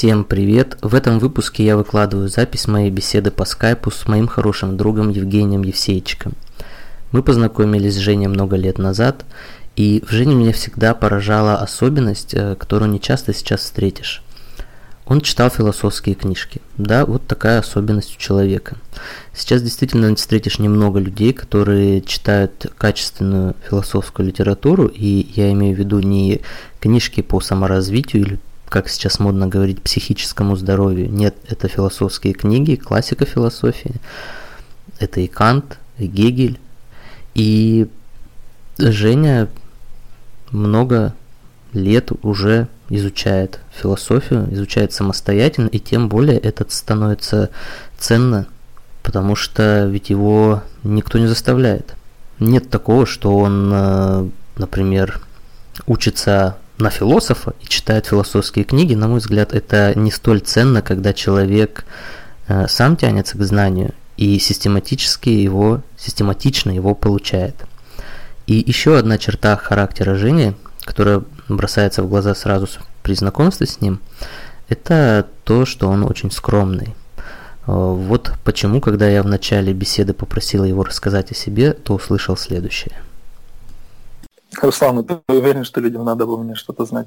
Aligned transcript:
Всем 0.00 0.24
привет! 0.24 0.78
В 0.80 0.94
этом 0.94 1.18
выпуске 1.18 1.62
я 1.62 1.76
выкладываю 1.76 2.30
запись 2.30 2.66
моей 2.66 2.90
беседы 2.90 3.30
по 3.30 3.44
скайпу 3.44 3.90
с 3.90 4.08
моим 4.08 4.28
хорошим 4.28 4.78
другом 4.78 5.10
Евгением 5.10 5.60
Евсеичиком. 5.60 6.32
Мы 7.12 7.22
познакомились 7.22 7.96
с 7.96 7.98
Женей 7.98 8.28
много 8.28 8.56
лет 8.56 8.78
назад, 8.78 9.26
и 9.76 10.02
в 10.08 10.10
Жене 10.10 10.34
меня 10.34 10.54
всегда 10.54 10.94
поражала 10.94 11.56
особенность, 11.56 12.32
э, 12.32 12.56
которую 12.56 12.90
не 12.90 12.98
часто 12.98 13.34
сейчас 13.34 13.60
встретишь. 13.60 14.22
Он 15.04 15.20
читал 15.20 15.50
философские 15.50 16.14
книжки. 16.14 16.62
Да, 16.78 17.04
вот 17.04 17.26
такая 17.26 17.58
особенность 17.58 18.16
у 18.16 18.18
человека. 18.18 18.76
Сейчас 19.34 19.60
действительно 19.60 20.16
встретишь 20.16 20.58
немного 20.58 20.98
людей, 20.98 21.34
которые 21.34 22.00
читают 22.00 22.72
качественную 22.78 23.54
философскую 23.68 24.28
литературу, 24.28 24.86
и 24.86 25.30
я 25.34 25.52
имею 25.52 25.76
в 25.76 25.78
виду 25.78 26.00
не 26.00 26.40
книжки 26.80 27.20
по 27.20 27.40
саморазвитию 27.40 28.22
или 28.22 28.38
как 28.70 28.88
сейчас 28.88 29.18
модно 29.18 29.48
говорить, 29.48 29.82
психическому 29.82 30.56
здоровью. 30.56 31.10
Нет, 31.10 31.34
это 31.48 31.68
философские 31.68 32.32
книги, 32.32 32.76
классика 32.76 33.26
философии. 33.26 33.96
Это 35.00 35.20
и 35.20 35.26
Кант, 35.26 35.78
и 35.98 36.06
Гегель. 36.06 36.58
И 37.34 37.88
Женя 38.78 39.48
много 40.52 41.14
лет 41.72 42.12
уже 42.22 42.68
изучает 42.88 43.60
философию, 43.72 44.48
изучает 44.52 44.92
самостоятельно, 44.92 45.68
и 45.68 45.80
тем 45.80 46.08
более 46.08 46.38
это 46.38 46.64
становится 46.68 47.50
ценно, 47.98 48.46
потому 49.02 49.34
что 49.34 49.86
ведь 49.86 50.10
его 50.10 50.62
никто 50.84 51.18
не 51.18 51.26
заставляет. 51.26 51.96
Нет 52.38 52.70
такого, 52.70 53.04
что 53.04 53.36
он, 53.36 53.70
э, 53.72 54.28
например, 54.56 55.20
учится 55.86 56.56
на 56.80 56.90
философа 56.90 57.54
и 57.60 57.66
читает 57.66 58.06
философские 58.06 58.64
книги, 58.64 58.94
на 58.94 59.08
мой 59.08 59.18
взгляд, 59.18 59.52
это 59.52 59.92
не 59.98 60.10
столь 60.10 60.40
ценно, 60.40 60.82
когда 60.82 61.12
человек 61.12 61.84
э, 62.48 62.66
сам 62.68 62.96
тянется 62.96 63.38
к 63.38 63.42
знанию 63.42 63.94
и 64.16 64.38
систематически 64.38 65.28
его, 65.28 65.82
систематично 65.96 66.70
его 66.70 66.94
получает. 66.94 67.54
И 68.46 68.62
еще 68.66 68.98
одна 68.98 69.18
черта 69.18 69.56
характера 69.56 70.14
Жени, 70.14 70.54
которая 70.80 71.22
бросается 71.48 72.02
в 72.02 72.08
глаза 72.08 72.34
сразу 72.34 72.66
при 73.02 73.14
знакомстве 73.14 73.66
с 73.66 73.80
ним, 73.80 74.00
это 74.68 75.26
то, 75.44 75.64
что 75.64 75.88
он 75.88 76.04
очень 76.04 76.30
скромный. 76.30 76.94
Э, 77.66 77.72
вот 77.72 78.32
почему, 78.44 78.80
когда 78.80 79.08
я 79.08 79.22
в 79.22 79.26
начале 79.26 79.72
беседы 79.72 80.12
попросил 80.12 80.64
его 80.64 80.84
рассказать 80.84 81.30
о 81.30 81.34
себе, 81.34 81.72
то 81.72 81.94
услышал 81.94 82.36
следующее– 82.36 82.96
Руслан, 84.60 84.96
ну 84.96 85.02
ты 85.02 85.18
уверен, 85.28 85.64
что 85.64 85.80
людям 85.80 86.04
надо 86.04 86.26
было 86.26 86.38
мне 86.42 86.54
что-то 86.54 86.84
знать? 86.84 87.06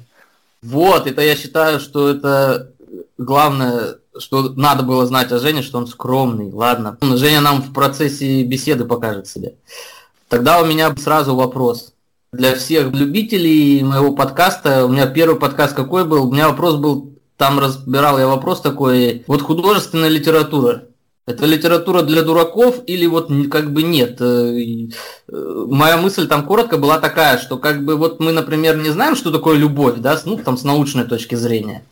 Вот, 0.62 1.06
это 1.06 1.20
я 1.22 1.36
считаю, 1.36 1.78
что 1.78 2.08
это 2.08 2.72
главное, 3.18 3.96
что 4.18 4.50
надо 4.50 4.82
было 4.82 5.06
знать 5.06 5.30
о 5.32 5.38
Жене, 5.38 5.62
что 5.62 5.78
он 5.78 5.86
скромный. 5.86 6.50
Ладно, 6.50 6.96
Женя 7.02 7.40
нам 7.40 7.62
в 7.62 7.72
процессе 7.72 8.42
беседы 8.44 8.84
покажет 8.84 9.26
себя. 9.26 9.50
Тогда 10.28 10.60
у 10.60 10.66
меня 10.66 10.94
сразу 10.96 11.34
вопрос. 11.34 11.92
Для 12.32 12.56
всех 12.56 12.92
любителей 12.92 13.82
моего 13.84 14.12
подкаста, 14.12 14.86
у 14.86 14.88
меня 14.88 15.06
первый 15.06 15.38
подкаст 15.38 15.74
какой 15.74 16.04
был? 16.04 16.28
У 16.28 16.32
меня 16.32 16.48
вопрос 16.48 16.76
был, 16.76 17.12
там 17.36 17.60
разбирал 17.60 18.18
я 18.18 18.26
вопрос 18.26 18.60
такой, 18.60 19.22
вот 19.28 19.42
художественная 19.42 20.08
литература. 20.08 20.84
Это 21.26 21.46
литература 21.46 22.02
для 22.02 22.22
дураков 22.22 22.80
или 22.86 23.06
вот 23.06 23.30
как 23.50 23.72
бы 23.72 23.82
нет? 23.82 24.20
Э, 24.20 24.52
э, 24.54 25.66
моя 25.68 25.96
мысль 25.96 26.28
там 26.28 26.44
коротко 26.44 26.76
была 26.76 26.98
такая, 26.98 27.38
что 27.38 27.56
как 27.56 27.82
бы 27.82 27.96
вот 27.96 28.20
мы, 28.20 28.30
например, 28.32 28.76
не 28.76 28.90
знаем, 28.90 29.16
что 29.16 29.30
такое 29.30 29.56
любовь, 29.56 29.96
да, 29.98 30.20
ну 30.26 30.36
там 30.36 30.58
с 30.58 30.64
научной 30.64 31.04
точки 31.04 31.34
зрения. 31.34 31.82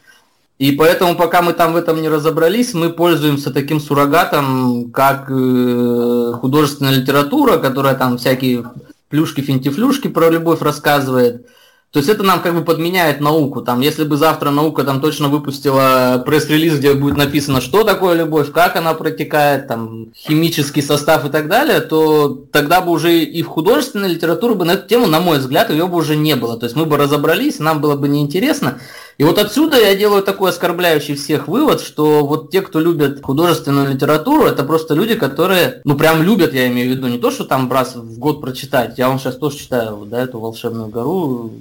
И 0.58 0.72
поэтому, 0.72 1.16
пока 1.16 1.40
мы 1.40 1.54
там 1.54 1.72
в 1.72 1.76
этом 1.76 2.02
не 2.02 2.10
разобрались, 2.10 2.74
мы 2.74 2.90
пользуемся 2.90 3.50
таким 3.50 3.80
суррогатом, 3.80 4.90
как 4.92 5.30
э, 5.30 6.32
художественная 6.38 6.92
литература, 6.92 7.56
которая 7.56 7.94
там 7.94 8.18
всякие 8.18 8.70
плюшки-финтифлюшки 9.08 10.08
про 10.08 10.28
любовь 10.28 10.60
рассказывает. 10.60 11.46
То 11.92 11.98
есть 11.98 12.08
это 12.08 12.22
нам 12.22 12.41
как 12.41 12.54
бы 12.54 12.64
подменяет 12.64 13.20
науку. 13.20 13.60
Там, 13.60 13.80
если 13.80 14.04
бы 14.04 14.16
завтра 14.16 14.50
наука 14.50 14.82
там 14.82 15.03
точно 15.03 15.28
выпустила 15.28 16.22
пресс-релиз, 16.25 16.78
где 16.78 16.94
будет 16.94 17.19
написано, 17.19 17.60
что 17.60 17.84
такое 17.84 18.14
любовь, 18.16 18.50
как 18.50 18.76
она 18.76 18.94
протекает, 18.94 19.69
там, 19.69 20.06
химический 20.16 20.82
состав 20.82 21.26
и 21.26 21.28
так 21.28 21.48
далее, 21.48 21.81
то 21.81 22.44
тогда 22.50 22.81
бы 22.81 22.92
уже 22.92 23.22
и 23.22 23.42
в 23.42 23.48
художественной 23.48 24.08
литературе 24.08 24.54
бы 24.54 24.64
на 24.64 24.72
эту 24.72 24.88
тему, 24.88 25.06
на 25.06 25.20
мой 25.20 25.38
взгляд, 25.38 25.69
ее 25.69 25.86
бы 25.86 25.98
уже 25.98 26.16
не 26.16 26.34
было. 26.34 26.56
То 26.56 26.64
есть 26.64 26.76
мы 26.76 26.86
бы 26.86 26.97
разобрались, 26.97 27.58
нам 27.58 27.82
было 27.82 27.94
бы 27.94 28.08
неинтересно. 28.08 28.78
И 29.19 29.25
вот 29.25 29.38
отсюда 29.38 29.78
я 29.78 29.94
делаю 29.94 30.22
такой 30.22 30.50
оскорбляющий 30.50 31.14
всех 31.14 31.47
вывод, 31.47 31.81
что 31.81 32.25
вот 32.26 32.50
те, 32.50 32.62
кто 32.62 32.81
любят 32.81 33.22
художественную 33.22 33.92
литературу, 33.92 34.47
это 34.47 34.64
просто 34.64 34.94
люди, 34.94 35.14
которые, 35.14 35.82
ну 35.84 35.97
прям 35.97 36.22
любят, 36.22 36.54
я 36.54 36.66
имею 36.69 36.88
в 36.88 36.97
виду, 36.97 37.08
не 37.08 37.19
то, 37.19 37.31
что 37.31 37.44
там 37.44 37.70
раз 37.70 37.94
в 37.94 38.19
год 38.19 38.41
прочитать. 38.41 38.98
Я 38.98 39.08
вам 39.08 39.19
сейчас 39.19 39.36
тоже 39.36 39.58
читаю, 39.58 40.06
да, 40.10 40.22
эту 40.22 40.41
волшебную 40.41 40.88
гору, 40.88 41.52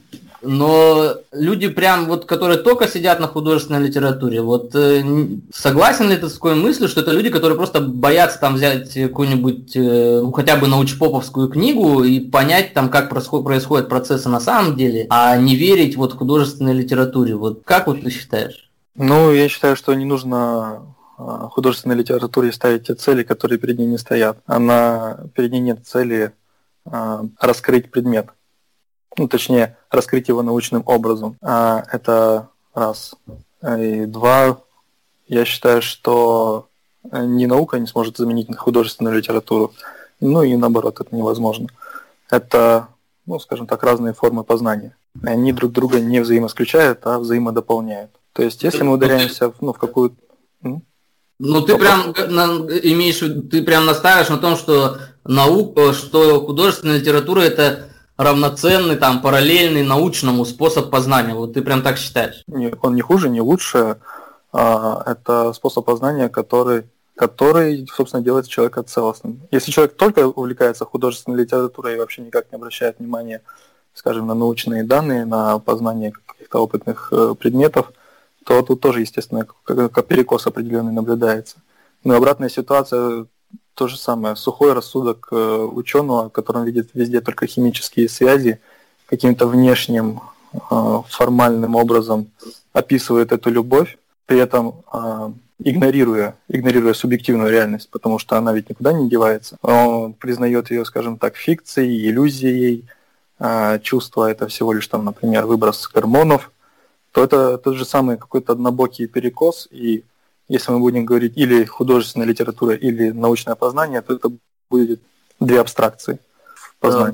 но 0.42 1.16
люди 1.32 1.68
прям 1.68 2.06
вот, 2.06 2.26
которые 2.26 2.60
только 2.60 2.88
сидят 2.88 3.20
на 3.20 3.28
художественной 3.28 3.88
литературе, 3.88 4.42
вот 4.42 4.74
э, 4.76 5.04
согласен 5.54 6.10
ли 6.10 6.18
ты 6.18 6.30
с 6.30 6.34
такой 6.34 6.56
мыслью, 6.56 6.90
что 6.90 7.02
это 7.02 7.12
люди, 7.12 7.30
которые 7.30 7.58
просто 7.58 7.82
боятся 7.82 8.40
там 8.40 8.56
взять 8.56 8.94
какую-нибудь, 8.94 9.76
э, 9.76 10.22
ну 10.22 10.32
хотя 10.32 10.56
бы 10.56 10.68
научпоповскую 10.68 11.50
книгу 11.50 12.04
и 12.04 12.20
понять 12.20 12.74
там, 12.74 12.90
как 12.90 13.10
происходят 13.10 13.90
процессы 13.90 14.30
на 14.30 14.40
самом 14.40 14.76
деле, 14.76 15.08
а 15.10 15.38
не 15.38 15.56
верить 15.56 15.96
вот 15.96 16.14
художественной 16.14 16.74
литературе. 16.74 17.36
Вот 17.36 17.62
как 17.64 17.88
вот 17.88 18.02
ты 18.02 18.10
считаешь? 18.10 18.70
Ну, 18.96 19.32
я 19.32 19.48
считаю, 19.48 19.76
что 19.76 19.94
не 19.94 20.06
нужно 20.06 20.94
а, 21.18 21.50
художественной 21.50 21.96
литературе 21.96 22.52
ставить 22.52 22.88
те 22.88 22.96
цели, 22.96 23.24
которые 23.24 23.60
перед 23.60 23.78
ней 23.78 23.88
не 23.88 23.98
стоят. 23.98 24.40
Она, 24.46 25.20
перед 25.36 25.52
ней 25.52 25.62
нет 25.62 25.86
цели 25.86 26.34
а, 26.86 27.26
раскрыть 27.40 27.92
предмет 27.92 28.28
ну, 29.18 29.28
точнее, 29.28 29.78
раскрыть 29.90 30.28
его 30.30 30.42
научным 30.42 30.84
образом. 30.86 31.38
А, 31.42 31.84
это 31.92 32.50
раз. 32.74 33.16
И 33.64 34.06
два, 34.06 34.60
я 35.28 35.46
считаю, 35.46 35.82
что 35.82 36.68
ни 37.12 37.46
наука 37.46 37.80
не 37.80 37.88
сможет 37.88 38.18
заменить 38.18 38.56
художественную 38.56 39.18
литературу, 39.18 39.74
ну 40.20 40.44
и 40.44 40.56
наоборот, 40.56 41.00
это 41.00 41.16
невозможно. 41.16 41.68
Это, 42.30 42.88
ну, 43.26 43.40
скажем 43.40 43.68
так, 43.68 43.84
разные 43.84 44.14
формы 44.14 44.44
познания. 44.44 44.96
Они 45.24 45.52
друг 45.52 45.72
друга 45.72 46.00
не 46.00 46.22
взаимоисключают, 46.22 47.00
а 47.04 47.20
взаимодополняют. 47.20 48.12
То 48.34 48.44
есть, 48.44 48.64
если 48.64 48.84
мы 48.84 48.94
ударяемся 48.94 49.52
ну, 49.60 49.74
в 49.74 49.78
какую-то... 49.78 50.16
Ну, 50.64 51.62
ты 51.62 51.76
прям 51.76 52.12
имеешь, 52.12 53.20
ты 53.50 53.64
прям 53.64 53.86
настаиваешь 53.86 54.30
на 54.30 54.38
том, 54.38 54.56
что 54.56 55.00
наука, 55.26 55.92
что 55.92 56.46
художественная 56.46 57.00
литература 57.00 57.42
это 57.42 57.91
равноценный, 58.22 58.96
там, 58.96 59.22
параллельный 59.22 59.84
научному 59.84 60.46
способ 60.46 60.90
познания. 60.90 61.34
Вот 61.34 61.54
ты 61.54 61.62
прям 61.62 61.82
так 61.82 61.98
считаешь? 61.98 62.44
Нет, 62.48 62.76
он 62.82 62.96
не 62.96 63.02
хуже, 63.02 63.30
не 63.30 63.42
лучше. 63.42 63.98
А, 64.54 65.04
это 65.06 65.54
способ 65.54 65.86
познания, 65.86 66.30
который, 66.30 66.84
который, 67.16 67.88
собственно, 67.94 68.24
делает 68.24 68.48
человека 68.48 68.84
целостным. 68.84 69.42
Если 69.52 69.72
человек 69.72 69.96
только 69.96 70.28
увлекается 70.28 70.86
художественной 70.86 71.40
литературой 71.40 71.96
и 71.96 71.98
вообще 71.98 72.22
никак 72.22 72.52
не 72.52 72.58
обращает 72.58 73.00
внимания, 73.00 73.42
скажем, 73.94 74.28
на 74.28 74.36
научные 74.36 74.84
данные, 74.84 75.26
на 75.26 75.60
познание 75.60 76.14
каких-то 76.26 76.60
опытных 76.60 77.10
э, 77.12 77.36
предметов, 77.38 77.92
то 78.46 78.62
тут 78.62 78.82
тоже, 78.82 79.02
естественно, 79.02 79.46
как 79.64 80.08
перекос 80.08 80.48
определенный 80.48 80.94
наблюдается. 80.94 81.58
Но 82.04 82.16
обратная 82.16 82.50
ситуация 82.50 83.26
то 83.74 83.88
же 83.88 83.98
самое, 83.98 84.36
сухой 84.36 84.74
рассудок 84.74 85.28
э, 85.32 85.36
ученого, 85.36 86.30
который 86.30 86.66
видит 86.66 86.90
везде 86.94 87.22
только 87.22 87.48
химические 87.48 88.10
связи, 88.10 88.60
каким-то 89.06 89.48
внешним 89.48 90.22
э, 90.54 91.02
формальным 91.08 91.76
образом 91.76 92.28
описывает 92.74 93.32
эту 93.32 93.50
любовь, 93.50 93.98
при 94.26 94.40
этом 94.40 94.84
э, 94.94 95.32
игнорируя, 95.60 96.36
игнорируя 96.48 96.94
субъективную 96.94 97.52
реальность, 97.52 97.90
потому 97.90 98.20
что 98.20 98.38
она 98.38 98.54
ведь 98.54 98.70
никуда 98.70 98.94
не 98.94 99.10
девается. 99.10 99.58
Он 99.62 100.14
признает 100.14 100.72
ее, 100.72 100.86
скажем 100.86 101.18
так, 101.18 101.36
фикцией, 101.36 102.10
иллюзией, 102.10 102.86
чувство 103.82 104.30
это 104.30 104.48
всего 104.48 104.72
лишь 104.72 104.88
там, 104.88 105.04
например, 105.04 105.48
выброс 105.48 105.88
гормонов, 105.88 106.52
то 107.12 107.24
это 107.24 107.58
тот 107.58 107.76
же 107.76 107.86
самый 107.86 108.18
какой-то 108.18 108.54
однобокий 108.54 109.08
перекос, 109.08 109.68
и 109.72 110.04
если 110.52 110.74
мы 110.74 110.80
будем 110.80 111.06
говорить 111.06 111.34
или 111.36 111.64
художественная 111.64 112.28
литература, 112.28 112.76
или 112.76 113.12
научное 113.12 113.56
познание, 113.56 114.02
то 114.02 114.14
это 114.14 114.30
будет 114.70 115.02
две 115.40 115.62
абстракции. 115.62 116.20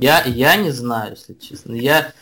Я, 0.01 0.23
я 0.25 0.55
не 0.55 0.71
знаю, 0.71 1.11
если 1.11 1.33
честно. 1.33 1.73
Я, 1.75 2.13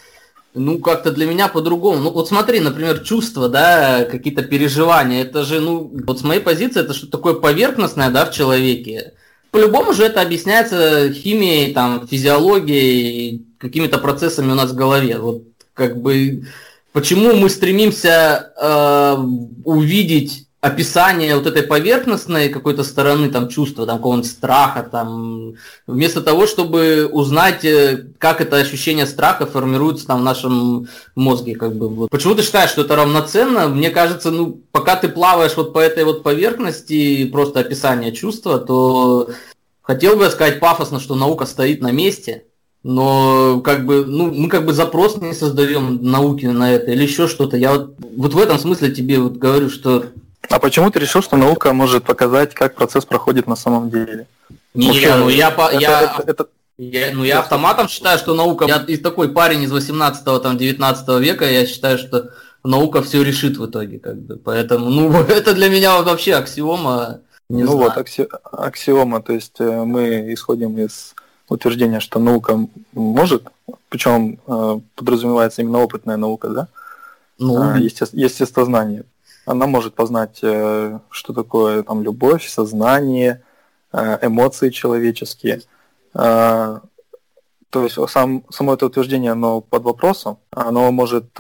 ну, 0.54 0.80
как-то 0.80 1.12
для 1.12 1.26
меня 1.26 1.48
по-другому. 1.48 2.00
Ну, 2.00 2.12
вот 2.12 2.28
смотри, 2.28 2.60
например, 2.60 3.00
чувства, 3.00 3.48
да, 3.48 4.04
какие-то 4.04 4.44
переживания, 4.44 5.22
это 5.22 5.44
же, 5.46 5.62
ну, 5.62 5.90
вот 6.06 6.20
с 6.20 6.24
моей 6.24 6.42
позиции, 6.42 6.82
это 6.82 6.94
что-то 6.94 7.14
такое 7.14 7.36
поверхностное, 7.36 8.10
да, 8.10 8.26
в 8.26 8.32
человеке. 8.32 9.14
По-любому 9.52 9.94
же 9.94 10.04
это 10.04 10.22
объясняется 10.22 11.14
химией, 11.14 11.74
там, 11.74 12.08
физиологией, 12.08 13.46
какими-то 13.58 14.00
процессами 14.00 14.52
у 14.52 14.56
нас 14.56 14.72
в 14.72 14.76
голове. 14.76 15.18
Вот, 15.18 15.44
как 15.74 16.02
бы, 16.02 16.46
почему 16.92 17.36
мы 17.36 17.50
стремимся 17.50 18.52
э, 18.60 19.18
увидеть 19.64 20.45
описание 20.66 21.36
вот 21.36 21.46
этой 21.46 21.62
поверхностной 21.62 22.50
какой-то 22.50 22.84
стороны 22.84 23.30
там 23.30 23.50
чувства, 23.50 23.86
там 23.86 23.98
какого-нибудь 23.98 24.30
страха, 24.30 24.82
там, 24.82 25.54
вместо 25.86 26.22
того, 26.22 26.48
чтобы 26.48 27.08
узнать, 27.12 27.64
э, 27.64 28.08
как 28.18 28.42
это 28.42 28.58
ощущение 28.58 29.06
страха 29.06 29.46
формируется 29.46 30.08
там 30.08 30.22
в 30.22 30.24
нашем 30.24 30.88
мозге, 31.14 31.54
как 31.54 31.76
бы. 31.76 31.88
Вот. 31.88 32.10
Почему 32.10 32.34
ты 32.34 32.42
считаешь, 32.42 32.72
что 32.72 32.82
это 32.82 32.96
равноценно? 32.96 33.68
Мне 33.68 33.92
кажется, 33.92 34.32
ну, 34.32 34.60
пока 34.72 34.96
ты 34.96 35.08
плаваешь 35.08 35.56
вот 35.56 35.72
по 35.72 35.78
этой 35.78 36.04
вот 36.04 36.24
поверхности, 36.24 37.26
просто 37.26 37.60
описание 37.60 38.12
чувства, 38.12 38.58
то 38.58 39.30
хотел 39.84 40.16
бы 40.16 40.28
сказать 40.32 40.60
пафосно, 40.60 41.00
что 41.00 41.14
наука 41.14 41.46
стоит 41.46 41.82
на 41.82 41.92
месте, 41.92 42.46
но 42.82 43.62
как 43.64 43.86
бы, 43.86 44.04
ну, 44.04 44.34
мы 44.34 44.50
как 44.50 44.66
бы 44.66 44.74
запрос 44.74 45.18
не 45.18 45.34
создаем 45.34 46.00
науки 46.02 46.48
на 46.48 46.74
это 46.74 46.90
или 46.90 47.04
еще 47.04 47.28
что-то. 47.28 47.56
Я 47.56 47.74
вот, 47.74 47.96
вот 48.18 48.34
в 48.34 48.40
этом 48.40 48.58
смысле 48.58 48.92
тебе 48.92 49.20
вот 49.20 49.34
говорю, 49.34 49.70
что 49.70 50.06
а 50.50 50.60
почему 50.60 50.90
ты 50.92 51.00
решил, 51.00 51.22
что 51.22 51.38
наука 51.38 51.74
может 51.74 52.04
показать, 52.04 52.54
как 52.54 52.76
процесс 52.76 53.06
проходит 53.06 53.48
на 53.48 53.56
самом 53.56 53.90
деле? 53.90 54.28
Не, 54.74 54.88
Вообще, 54.88 55.16
ну 55.16 55.30
я, 55.30 55.50
это, 55.50 55.80
я, 55.80 56.02
это, 56.02 56.24
это, 56.32 56.48
я, 56.78 57.12
ну 57.14 57.24
я 57.24 57.40
автоматом 57.40 57.88
считаю, 57.88 58.18
что 58.18 58.34
наука, 58.34 58.66
я 58.66 58.84
и 58.88 58.98
такой 58.98 59.30
парень 59.30 59.64
из 59.64 59.72
18 59.72 60.24
там 60.42 60.58
19 60.58 61.22
века, 61.22 61.50
я 61.50 61.66
считаю, 61.66 61.98
что 61.98 62.32
наука 62.64 63.02
все 63.02 63.24
решит 63.24 63.58
в 63.58 63.66
итоге, 63.66 64.00
как 64.00 64.18
бы. 64.18 64.36
Поэтому, 64.36 64.90
ну, 64.90 65.12
это 65.30 65.54
для 65.54 65.70
меня 65.70 66.02
вообще 66.02 66.34
аксиома. 66.34 67.22
Не 67.50 67.64
ну 67.64 67.74
знаю. 67.74 67.90
вот, 67.90 67.98
акси, 67.98 68.28
аксиома, 68.52 69.22
то 69.22 69.34
есть 69.34 69.56
э, 69.60 69.84
мы 69.84 70.34
исходим 70.34 70.78
из 70.80 71.14
утверждения, 71.48 72.00
что 72.00 72.20
наука 72.20 72.68
может, 72.94 73.44
причем 73.90 74.40
э, 74.48 74.80
подразумевается 74.96 75.62
именно 75.62 75.78
опытная 75.80 76.18
наука, 76.18 76.50
да? 76.50 76.68
Ну, 77.38 77.62
а, 77.62 77.78
есте, 77.78 78.08
естествознание 78.14 79.06
она 79.46 79.68
может 79.68 79.94
познать, 79.94 80.40
э, 80.42 81.00
что 81.10 81.34
такое 81.34 81.84
там 81.84 82.02
любовь, 82.02 82.48
сознание, 82.48 83.44
э, 83.94 84.20
эмоции 84.22 84.70
человеческие. 84.70 85.62
Э, 86.14 86.80
то 87.70 87.84
есть 87.84 87.98
сам, 88.10 88.44
само 88.50 88.74
это 88.74 88.86
утверждение, 88.86 89.32
оно 89.32 89.62
под 89.62 89.84
вопросом, 89.84 90.38
оно 90.52 90.92
может 90.92 91.34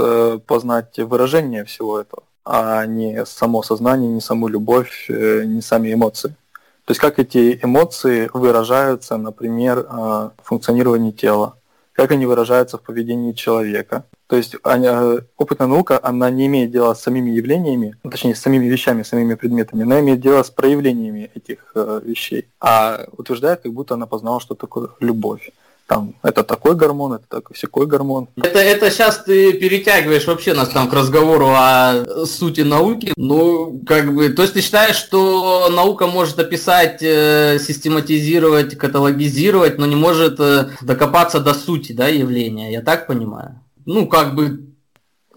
познать 0.45 0.99
выражение 0.99 1.63
всего 1.63 2.01
этого, 2.01 2.23
а 2.43 2.85
не 2.85 3.25
само 3.25 3.63
сознание, 3.63 4.11
не 4.11 4.19
саму 4.19 4.49
любовь, 4.49 5.05
не 5.07 5.61
сами 5.61 5.93
эмоции. 5.93 6.35
То 6.83 6.91
есть 6.91 6.99
как 6.99 7.19
эти 7.19 7.57
эмоции 7.63 8.29
выражаются, 8.33 9.15
например, 9.15 9.87
в 9.87 10.33
функционировании 10.43 11.11
тела, 11.11 11.55
как 11.95 12.11
они 12.11 12.25
выражаются 12.25 12.77
в 12.77 12.81
поведении 12.81 13.31
человека, 13.31 14.05
то 14.27 14.35
есть 14.35 14.55
э, 14.55 15.19
опытная 15.37 15.67
наука, 15.67 15.99
она 16.01 16.29
не 16.29 16.47
имеет 16.47 16.71
дела 16.71 16.93
с 16.93 17.01
самими 17.01 17.31
явлениями, 17.31 17.95
ну, 18.03 18.09
точнее, 18.09 18.35
с 18.35 18.41
самими 18.41 18.65
вещами, 18.65 19.03
самими 19.03 19.35
предметами, 19.35 19.83
она 19.83 19.99
имеет 19.99 20.19
дело 20.19 20.43
с 20.43 20.49
проявлениями 20.49 21.31
этих 21.35 21.71
э, 21.75 22.01
вещей. 22.03 22.47
А 22.59 23.05
утверждает, 23.17 23.61
как 23.61 23.73
будто 23.73 23.93
она 23.93 24.07
познала, 24.07 24.39
что 24.39 24.55
такое 24.55 24.89
любовь. 24.99 25.51
Там, 25.87 26.15
это 26.23 26.43
такой 26.43 26.75
гормон, 26.75 27.13
это 27.13 27.25
такой 27.29 27.55
всякой 27.55 27.85
гормон. 27.85 28.27
Это, 28.37 28.59
это 28.59 28.89
сейчас 28.89 29.19
ты 29.19 29.53
перетягиваешь 29.53 30.25
вообще 30.25 30.53
нас 30.53 30.69
там 30.69 30.89
к 30.89 30.93
разговору 30.93 31.49
о 31.49 32.25
сути 32.25 32.61
науки. 32.61 33.13
Ну, 33.17 33.81
как 33.85 34.13
бы, 34.13 34.29
то 34.29 34.41
есть 34.41 34.55
ты 34.55 34.61
считаешь, 34.61 34.95
что 34.95 35.69
наука 35.69 36.07
может 36.07 36.39
описать, 36.39 37.03
э, 37.03 37.59
систематизировать, 37.59 38.75
каталогизировать, 38.77 39.77
но 39.77 39.85
не 39.85 39.95
может 39.95 40.39
э, 40.39 40.69
докопаться 40.81 41.39
до 41.39 41.53
сути, 41.53 41.91
да, 41.91 42.07
явления, 42.07 42.71
я 42.71 42.81
так 42.81 43.05
понимаю? 43.05 43.61
ну, 43.85 44.07
как 44.07 44.35
бы... 44.35 44.71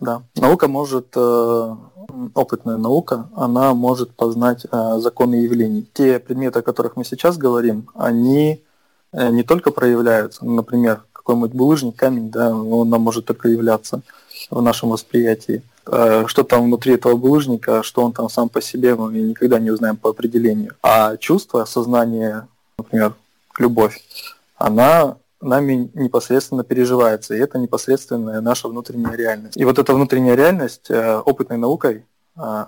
Да, 0.01 0.23
наука 0.37 0.69
может, 0.69 1.09
э, 1.17 1.77
опытная 2.35 2.77
наука, 2.77 3.29
она 3.35 3.75
может 3.75 4.15
познать 4.15 4.65
э, 4.71 4.99
законы 4.99 5.37
явлений. 5.37 5.89
Те 5.93 6.21
предметы, 6.21 6.61
о 6.61 6.63
которых 6.63 6.95
мы 6.95 7.05
сейчас 7.05 7.37
говорим, 7.37 7.89
они 7.95 8.63
не 9.13 9.43
только 9.43 9.71
проявляются, 9.71 10.45
ну, 10.45 10.55
например, 10.55 11.03
какой-нибудь 11.13 11.53
булыжник, 11.53 11.97
камень, 11.97 12.31
да, 12.31 12.55
он 12.55 12.89
нам 12.89 13.03
может 13.03 13.27
только 13.27 13.49
являться 13.49 14.03
в 14.51 14.63
нашем 14.63 14.91
восприятии. 14.91 15.63
Что 15.85 16.43
там 16.43 16.65
внутри 16.65 16.95
этого 16.95 17.17
булыжника, 17.17 17.83
что 17.83 18.05
он 18.05 18.13
там 18.13 18.29
сам 18.29 18.49
по 18.49 18.61
себе, 18.61 18.95
мы 18.95 19.13
никогда 19.13 19.59
не 19.59 19.71
узнаем 19.71 19.97
по 19.97 20.11
определению. 20.11 20.75
А 20.83 21.17
чувство, 21.17 21.65
сознание, 21.65 22.47
например, 22.77 23.15
любовь, 23.59 24.01
она 24.57 25.17
нами 25.41 25.91
непосредственно 25.95 26.65
переживается, 26.65 27.35
и 27.35 27.39
это 27.39 27.59
непосредственная 27.59 28.41
наша 28.41 28.69
внутренняя 28.69 29.15
реальность. 29.15 29.57
И 29.57 29.65
вот 29.65 29.79
эта 29.79 29.95
внутренняя 29.95 30.35
реальность 30.35 30.91
э, 30.91 31.17
опытной 31.19 31.59
наукой, 31.59 31.97
э, 31.97 32.03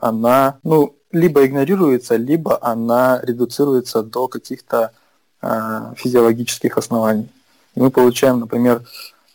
она 0.01 0.59
ну, 0.63 0.97
либо 1.11 1.45
игнорируется, 1.45 2.17
либо 2.17 2.59
она 2.63 3.21
редуцируется 3.23 4.03
до 4.03 4.29
каких-то 4.29 4.93
э, 4.93 5.00
физиологических 5.43 6.77
оснований. 6.79 7.29
И 7.75 7.81
мы 7.81 7.91
получаем, 7.91 8.41
например, 8.41 8.83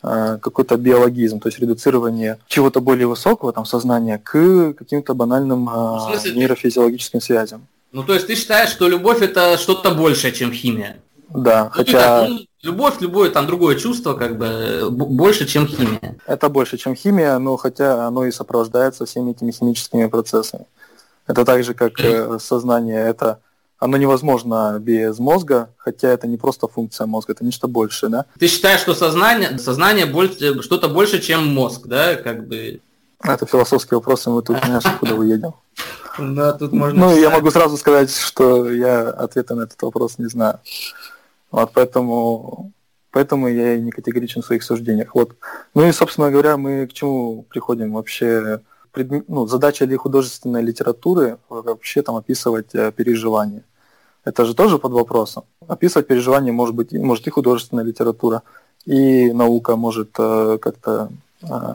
какой-то 0.02 0.76
биологизм, 0.76 1.40
то 1.40 1.48
есть 1.48 1.58
редуцирование 1.58 2.38
чего-то 2.46 2.80
более 2.80 3.06
высокого, 3.06 3.52
там, 3.52 3.64
сознания, 3.64 4.20
к 4.22 4.74
каким-то 4.74 5.14
банальным 5.14 5.64
ну, 5.64 6.08
нейрофизиологическим 6.34 7.20
связям. 7.20 7.66
Ну, 7.92 8.04
то 8.04 8.14
есть 8.14 8.26
ты 8.26 8.36
считаешь, 8.36 8.70
что 8.70 8.88
любовь 8.88 9.22
это 9.22 9.56
что-то 9.56 9.90
большее, 9.94 10.32
чем 10.32 10.52
химия? 10.52 10.98
Да, 11.28 11.64
ну, 11.64 11.70
хотя... 11.70 12.28
Ну, 12.28 12.40
любовь, 12.62 13.00
любое 13.00 13.30
там 13.30 13.46
другое 13.46 13.76
чувство, 13.76 14.14
как 14.14 14.38
бы 14.38 14.88
больше, 14.90 15.46
чем 15.46 15.66
химия. 15.66 16.16
Это 16.26 16.48
больше, 16.48 16.76
чем 16.76 16.94
химия, 16.94 17.38
но 17.38 17.56
хотя 17.56 18.06
оно 18.06 18.26
и 18.26 18.30
сопровождается 18.30 19.06
всеми 19.06 19.32
этими 19.32 19.50
химическими 19.50 20.06
процессами. 20.06 20.66
Это 21.26 21.44
так 21.44 21.64
же, 21.64 21.74
как 21.74 21.98
э, 22.00 22.38
сознание, 22.38 23.00
это 23.00 23.40
оно 23.78 23.96
невозможно 23.96 24.78
без 24.80 25.18
мозга, 25.18 25.70
хотя 25.76 26.08
это 26.08 26.26
не 26.26 26.36
просто 26.36 26.68
функция 26.68 27.06
мозга, 27.06 27.32
это 27.32 27.44
нечто 27.44 27.68
большее, 27.68 28.10
да? 28.10 28.26
Ты 28.38 28.46
считаешь, 28.46 28.80
что 28.80 28.94
сознание, 28.94 29.58
сознание 29.58 30.06
больше, 30.06 30.62
что-то 30.62 30.88
больше, 30.88 31.20
чем 31.20 31.46
мозг, 31.46 31.86
да, 31.86 32.16
как 32.16 32.46
бы? 32.48 32.80
Это 33.22 33.46
философский 33.46 33.94
вопрос, 33.94 34.26
и 34.26 34.30
мы 34.30 34.42
тут, 34.42 34.58
знаешь, 34.64 34.84
куда 35.00 35.14
вы 35.14 35.26
едем. 35.26 35.54
Да, 36.18 36.52
тут 36.52 36.72
можно... 36.72 37.06
Ну, 37.06 37.16
я 37.16 37.30
могу 37.30 37.50
сразу 37.50 37.76
сказать, 37.76 38.14
что 38.14 38.70
я 38.70 39.10
ответа 39.10 39.54
на 39.54 39.62
этот 39.62 39.80
вопрос 39.82 40.18
не 40.18 40.26
знаю. 40.26 40.60
Вот 41.50 41.70
поэтому, 41.74 42.72
поэтому 43.10 43.48
я 43.48 43.74
и 43.74 43.80
не 43.80 43.90
категоричен 43.90 44.42
в 44.42 44.46
своих 44.46 44.62
суждениях. 44.62 45.14
Вот. 45.14 45.32
Ну 45.74 45.86
и, 45.86 45.92
собственно 45.92 46.30
говоря, 46.30 46.56
мы 46.56 46.86
к 46.86 46.92
чему 46.92 47.42
приходим 47.42 47.92
вообще? 47.92 48.60
Пред, 48.96 49.28
ну, 49.28 49.46
задача 49.46 49.84
ли 49.84 49.94
художественной 49.94 50.62
литературы 50.62 51.36
вообще 51.50 52.00
там 52.00 52.16
описывать 52.16 52.74
э, 52.74 52.90
переживания. 52.92 53.62
Это 54.24 54.46
же 54.46 54.54
тоже 54.54 54.78
под 54.78 54.92
вопросом. 54.92 55.44
Описывать 55.68 56.06
переживания 56.06 56.50
может 56.50 56.74
быть 56.74 56.92
может 56.92 57.26
и 57.26 57.30
художественная 57.30 57.84
литература, 57.84 58.42
и 58.86 59.32
наука 59.32 59.76
может 59.76 60.08
э, 60.18 60.56
как-то 60.62 61.10
э, 61.42 61.74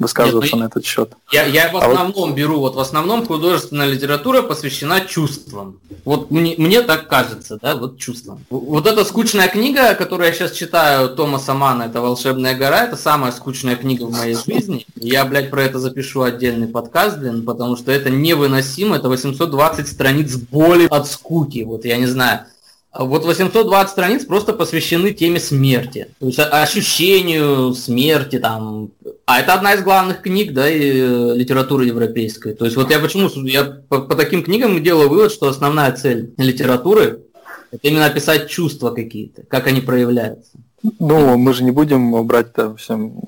высказываться 0.00 0.46
Нет, 0.46 0.52
ну, 0.54 0.58
на 0.60 0.64
этот 0.64 0.84
счет. 0.84 1.12
Я, 1.30 1.44
я 1.44 1.70
в 1.70 1.76
основном 1.76 2.24
а 2.24 2.26
вот... 2.26 2.34
беру, 2.34 2.58
вот 2.58 2.74
в 2.74 2.80
основном 2.80 3.26
художественная 3.26 3.86
литература 3.86 4.42
посвящена 4.42 5.02
чувствам. 5.02 5.78
Вот 6.04 6.30
мне, 6.30 6.54
мне 6.56 6.80
так 6.82 7.06
кажется, 7.06 7.58
да, 7.60 7.76
вот 7.76 7.98
чувствам. 7.98 8.44
Вот 8.48 8.86
эта 8.86 9.04
скучная 9.04 9.48
книга, 9.48 9.94
которую 9.94 10.26
я 10.26 10.32
сейчас 10.32 10.52
читаю 10.52 11.10
Томаса 11.10 11.52
Мана, 11.54 11.84
это 11.84 12.00
«Волшебная 12.00 12.56
гора», 12.56 12.84
это 12.86 12.96
самая 12.96 13.30
скучная 13.30 13.76
книга 13.76 14.04
в 14.04 14.12
моей 14.12 14.34
жизни. 14.34 14.86
Я, 14.96 15.24
блядь, 15.26 15.50
про 15.50 15.62
это 15.62 15.78
запишу 15.78 16.22
отдельный 16.22 16.66
подкаст, 16.66 17.18
блин, 17.18 17.44
потому 17.44 17.76
что 17.76 17.92
это 17.92 18.08
невыносимо, 18.08 18.96
это 18.96 19.08
820 19.08 19.86
страниц 19.86 20.34
боли 20.36 20.86
от 20.90 21.06
скуки, 21.06 21.62
вот 21.62 21.84
я 21.84 21.98
не 21.98 22.06
знаю. 22.06 22.46
Вот 22.92 23.24
820 23.24 23.90
страниц 23.90 24.24
просто 24.24 24.52
посвящены 24.52 25.12
теме 25.12 25.38
смерти, 25.38 26.08
то 26.18 26.26
есть 26.26 26.40
ощущению 26.40 27.72
смерти, 27.72 28.40
там, 28.40 28.90
а 29.30 29.38
это 29.38 29.54
одна 29.54 29.74
из 29.74 29.82
главных 29.82 30.22
книг, 30.22 30.52
да, 30.52 30.68
и 30.68 30.80
э, 30.80 31.34
литературы 31.36 31.84
европейской. 31.84 32.52
То 32.52 32.64
есть 32.64 32.76
вот 32.76 32.90
я 32.90 32.98
почему, 32.98 33.28
я 33.46 33.64
по, 33.64 34.00
по 34.00 34.16
таким 34.16 34.42
книгам 34.42 34.82
делаю 34.82 35.08
вывод, 35.08 35.30
что 35.30 35.48
основная 35.48 35.92
цель 35.92 36.34
литературы– 36.36 37.22
это 37.70 37.86
именно 37.86 38.06
описать 38.06 38.48
чувства 38.48 38.90
какие-то, 38.90 39.42
как 39.42 39.68
они 39.68 39.80
проявляются. 39.80 40.50
Ну, 40.98 41.36
мы 41.36 41.54
же 41.54 41.62
не 41.62 41.70
будем 41.70 42.26
брать 42.26 42.52
там 42.54 42.76
всем 42.76 43.20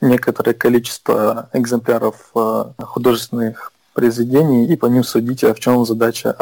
некоторое 0.00 0.54
количество 0.54 1.48
экземпляров 1.52 2.16
э, 2.34 2.64
художественных 2.78 3.72
произведений 3.94 4.66
и 4.66 4.76
по 4.76 4.86
ним 4.86 5.04
судить, 5.04 5.44
а 5.44 5.54
в 5.54 5.60
чем 5.60 5.86
задача 5.86 6.36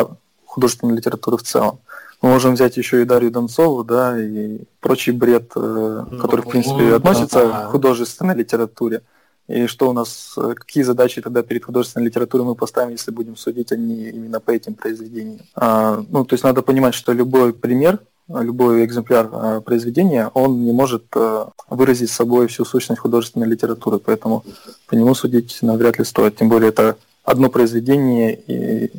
художественной 0.47 0.97
литературы 0.97 1.37
в 1.37 1.43
целом. 1.43 1.81
Мы 2.21 2.31
можем 2.31 2.55
взять 2.55 2.77
еще 2.77 3.03
и 3.03 3.05
Дарью 3.05 3.31
Донцову, 3.31 3.85
да, 3.85 4.21
и 4.21 4.61
прочий 4.81 5.13
бред, 5.13 5.53
э, 5.55 6.05
ну, 6.11 6.19
который, 6.19 6.41
в 6.41 6.49
принципе, 6.49 6.95
относится 6.95 7.49
к 7.49 7.71
художественной 7.71 8.35
литературе. 8.35 9.03
И 9.47 9.67
что 9.67 9.89
у 9.89 9.93
нас, 9.93 10.35
э, 10.37 10.55
какие 10.57 10.83
задачи 10.83 11.23
тогда 11.23 11.43
перед 11.43 11.65
художественной 11.65 12.07
литературой 12.07 12.45
мы 12.45 12.55
поставим, 12.55 12.91
если 12.91 13.13
будем 13.13 13.37
судить 13.37 13.73
они 13.73 14.09
именно 14.09 14.41
по 14.41 14.51
этим 14.51 14.75
произведениям. 14.75 15.41
А, 15.55 16.03
ну, 16.11 16.25
то 16.25 16.35
есть 16.35 16.45
надо 16.45 16.63
понимать, 16.63 16.95
что 16.95 17.13
любой 17.13 17.53
пример 17.53 18.01
любой 18.29 18.85
экземпляр 18.85 19.31
э, 19.33 19.61
произведения, 19.63 20.31
он 20.35 20.65
не 20.65 20.73
может 20.73 21.05
э, 21.15 21.47
выразить 21.71 22.11
собой 22.11 22.47
всю 22.47 22.65
сущность 22.65 23.01
художественной 23.01 23.47
литературы, 23.47 23.99
поэтому 23.99 24.45
по 24.87 24.95
нему 24.95 25.15
судить 25.15 25.59
навряд 25.63 25.99
ли 25.99 26.05
стоит. 26.05 26.37
Тем 26.37 26.49
более 26.49 26.69
это 26.69 26.97
одно 27.25 27.49
произведение 27.49 28.35
и 28.35 28.93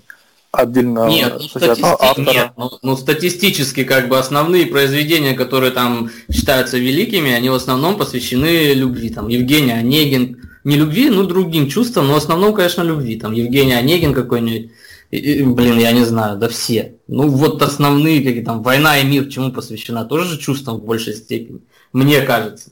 отдельно 0.52 1.08
нет, 1.08 1.34
ну, 1.40 1.48
стати... 1.48 1.82
автора. 1.82 2.34
Нет, 2.34 2.52
ну, 2.58 2.72
ну, 2.82 2.98
статистически 2.98 3.84
как 3.84 4.10
бы 4.10 4.18
основные 4.18 4.66
произведения, 4.66 5.34
которые 5.34 5.72
там 5.72 6.10
считаются 6.32 6.78
великими, 6.78 7.32
они 7.32 7.50
в 7.50 7.54
основном 7.54 7.98
посвящены 7.98 8.74
любви. 8.74 9.10
Там 9.10 9.28
Евгений 9.28 9.72
Онегин, 9.72 10.38
не 10.64 10.76
любви, 10.76 11.10
ну 11.10 11.24
другим 11.24 11.70
чувствам, 11.70 12.08
но 12.08 12.14
в 12.14 12.18
основном, 12.18 12.54
конечно, 12.54 12.82
любви. 12.82 13.20
Там 13.20 13.34
Евгений 13.34 13.74
Онегин 13.74 14.14
какой-нибудь, 14.14 14.72
блин, 15.12 15.80
я 15.80 15.92
не 15.92 16.04
знаю, 16.04 16.38
да 16.38 16.50
все. 16.50 16.96
Ну 17.08 17.30
вот 17.30 17.62
основные, 17.62 18.22
какие 18.22 18.44
там 18.44 18.64
«Война 18.64 19.00
и 19.00 19.06
мир» 19.06 19.28
чему 19.28 19.52
посвящена, 19.52 20.06
тоже 20.06 20.26
же 20.26 20.38
чувствам 20.40 20.78
в 20.78 20.86
большей 20.86 21.14
степени, 21.14 21.62
мне 21.94 22.22
кажется. 22.22 22.72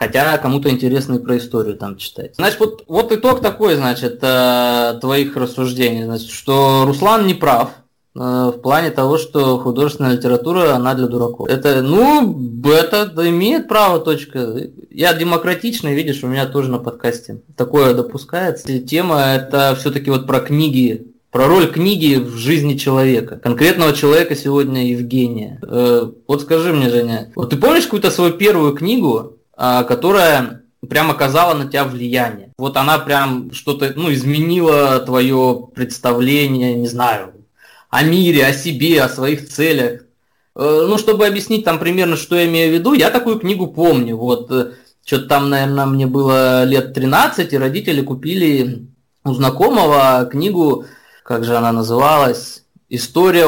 Хотя 0.00 0.38
кому-то 0.38 0.70
интересно 0.70 1.16
и 1.16 1.18
про 1.18 1.36
историю 1.36 1.76
там 1.76 1.98
читать. 1.98 2.34
Значит, 2.36 2.58
вот, 2.58 2.84
вот 2.88 3.12
итог 3.12 3.42
такой, 3.42 3.74
значит, 3.74 4.20
э, 4.22 4.98
твоих 4.98 5.36
рассуждений, 5.36 6.04
значит, 6.04 6.30
что 6.30 6.84
Руслан 6.86 7.26
не 7.26 7.34
прав 7.34 7.68
э, 8.14 8.18
в 8.18 8.60
плане 8.62 8.92
того, 8.92 9.18
что 9.18 9.58
художественная 9.58 10.12
литература, 10.16 10.74
она 10.74 10.94
для 10.94 11.06
дураков. 11.06 11.50
Это, 11.50 11.82
ну, 11.82 12.34
это 12.64 13.12
имеет 13.28 13.68
право, 13.68 13.98
точка. 13.98 14.70
Я 14.88 15.12
демократичный, 15.12 15.94
видишь, 15.94 16.24
у 16.24 16.28
меня 16.28 16.46
тоже 16.46 16.70
на 16.70 16.78
подкасте 16.78 17.42
такое 17.54 17.92
допускается. 17.92 18.78
Тема 18.78 19.20
это 19.20 19.76
все-таки 19.78 20.10
вот 20.10 20.26
про 20.26 20.40
книги 20.40 21.08
про 21.30 21.46
роль 21.46 21.70
книги 21.70 22.16
в 22.16 22.36
жизни 22.36 22.74
человека, 22.74 23.36
конкретного 23.36 23.92
человека 23.92 24.34
сегодня 24.34 24.90
Евгения. 24.90 25.60
Э, 25.62 26.10
вот 26.26 26.40
скажи 26.40 26.72
мне, 26.72 26.88
Женя, 26.88 27.30
вот 27.36 27.50
ты 27.50 27.56
помнишь 27.56 27.84
какую-то 27.84 28.10
свою 28.10 28.32
первую 28.32 28.74
книгу, 28.74 29.36
которая 29.60 30.62
прям 30.88 31.10
оказала 31.10 31.54
на 31.54 31.68
тебя 31.68 31.84
влияние. 31.84 32.52
Вот 32.56 32.76
она 32.76 32.98
прям 32.98 33.52
что-то, 33.52 33.92
ну, 33.94 34.12
изменила 34.12 34.98
твое 35.00 35.68
представление, 35.74 36.74
не 36.74 36.88
знаю, 36.88 37.34
о 37.90 38.02
мире, 38.02 38.46
о 38.46 38.52
себе, 38.52 39.02
о 39.02 39.08
своих 39.08 39.48
целях. 39.48 40.02
Э, 40.56 40.86
ну, 40.88 40.96
чтобы 40.98 41.26
объяснить 41.26 41.64
там 41.64 41.78
примерно, 41.78 42.16
что 42.16 42.36
я 42.36 42.46
имею 42.46 42.70
в 42.70 42.74
виду, 42.74 42.92
я 42.94 43.10
такую 43.10 43.38
книгу 43.38 43.66
помню. 43.66 44.16
Вот 44.16 44.50
э, 44.50 44.72
что-то 45.04 45.26
там, 45.26 45.50
наверное, 45.50 45.86
мне 45.86 46.06
было 46.06 46.64
лет 46.64 46.94
13, 46.94 47.52
и 47.52 47.58
родители 47.58 48.00
купили 48.00 48.86
у 49.24 49.34
знакомого 49.34 50.26
книгу, 50.30 50.86
как 51.24 51.44
же 51.44 51.56
она 51.56 51.72
называлась, 51.72 52.64
история 52.90 53.46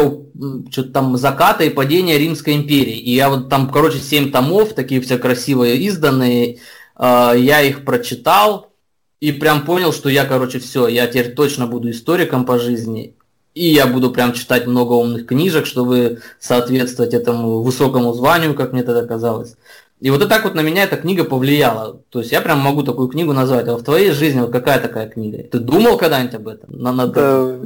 что-то 0.70 0.90
там 0.90 1.16
заката 1.16 1.64
и 1.64 1.70
падения 1.70 2.16
Римской 2.16 2.54
империи. 2.54 2.96
И 2.96 3.14
я 3.14 3.28
вот 3.28 3.48
там, 3.50 3.68
короче, 3.68 3.98
семь 3.98 4.30
томов, 4.30 4.72
такие 4.72 5.00
все 5.00 5.18
красивые 5.18 5.76
изданные, 5.78 6.60
э, 6.98 7.32
я 7.36 7.60
их 7.60 7.84
прочитал 7.84 8.72
и 9.20 9.32
прям 9.32 9.64
понял, 9.64 9.92
что 9.92 10.08
я, 10.08 10.24
короче, 10.24 10.58
все, 10.60 10.88
я 10.88 11.06
теперь 11.06 11.34
точно 11.34 11.66
буду 11.66 11.90
историком 11.90 12.46
по 12.46 12.58
жизни. 12.58 13.14
И 13.54 13.66
я 13.66 13.86
буду 13.86 14.10
прям 14.10 14.32
читать 14.32 14.66
много 14.66 14.94
умных 14.94 15.26
книжек, 15.26 15.66
чтобы 15.66 16.22
соответствовать 16.40 17.12
этому 17.12 17.62
высокому 17.62 18.14
званию, 18.14 18.54
как 18.54 18.72
мне 18.72 18.82
тогда 18.82 19.04
казалось. 19.04 19.56
И 20.00 20.10
вот 20.10 20.26
так 20.28 20.42
вот 20.44 20.54
на 20.54 20.62
меня 20.62 20.84
эта 20.84 20.96
книга 20.96 21.22
повлияла. 21.22 22.00
То 22.08 22.20
есть 22.20 22.32
я 22.32 22.40
прям 22.40 22.58
могу 22.58 22.82
такую 22.82 23.08
книгу 23.08 23.32
назвать. 23.32 23.68
А 23.68 23.76
в 23.76 23.84
твоей 23.84 24.10
жизни 24.10 24.40
вот 24.40 24.50
какая 24.50 24.80
такая 24.80 25.08
книга? 25.08 25.44
Ты 25.44 25.60
думал 25.60 25.98
когда-нибудь 25.98 26.34
об 26.34 26.48
этом? 26.48 26.76
На, 26.76 26.92
на... 26.92 27.06
Да, 27.06 27.60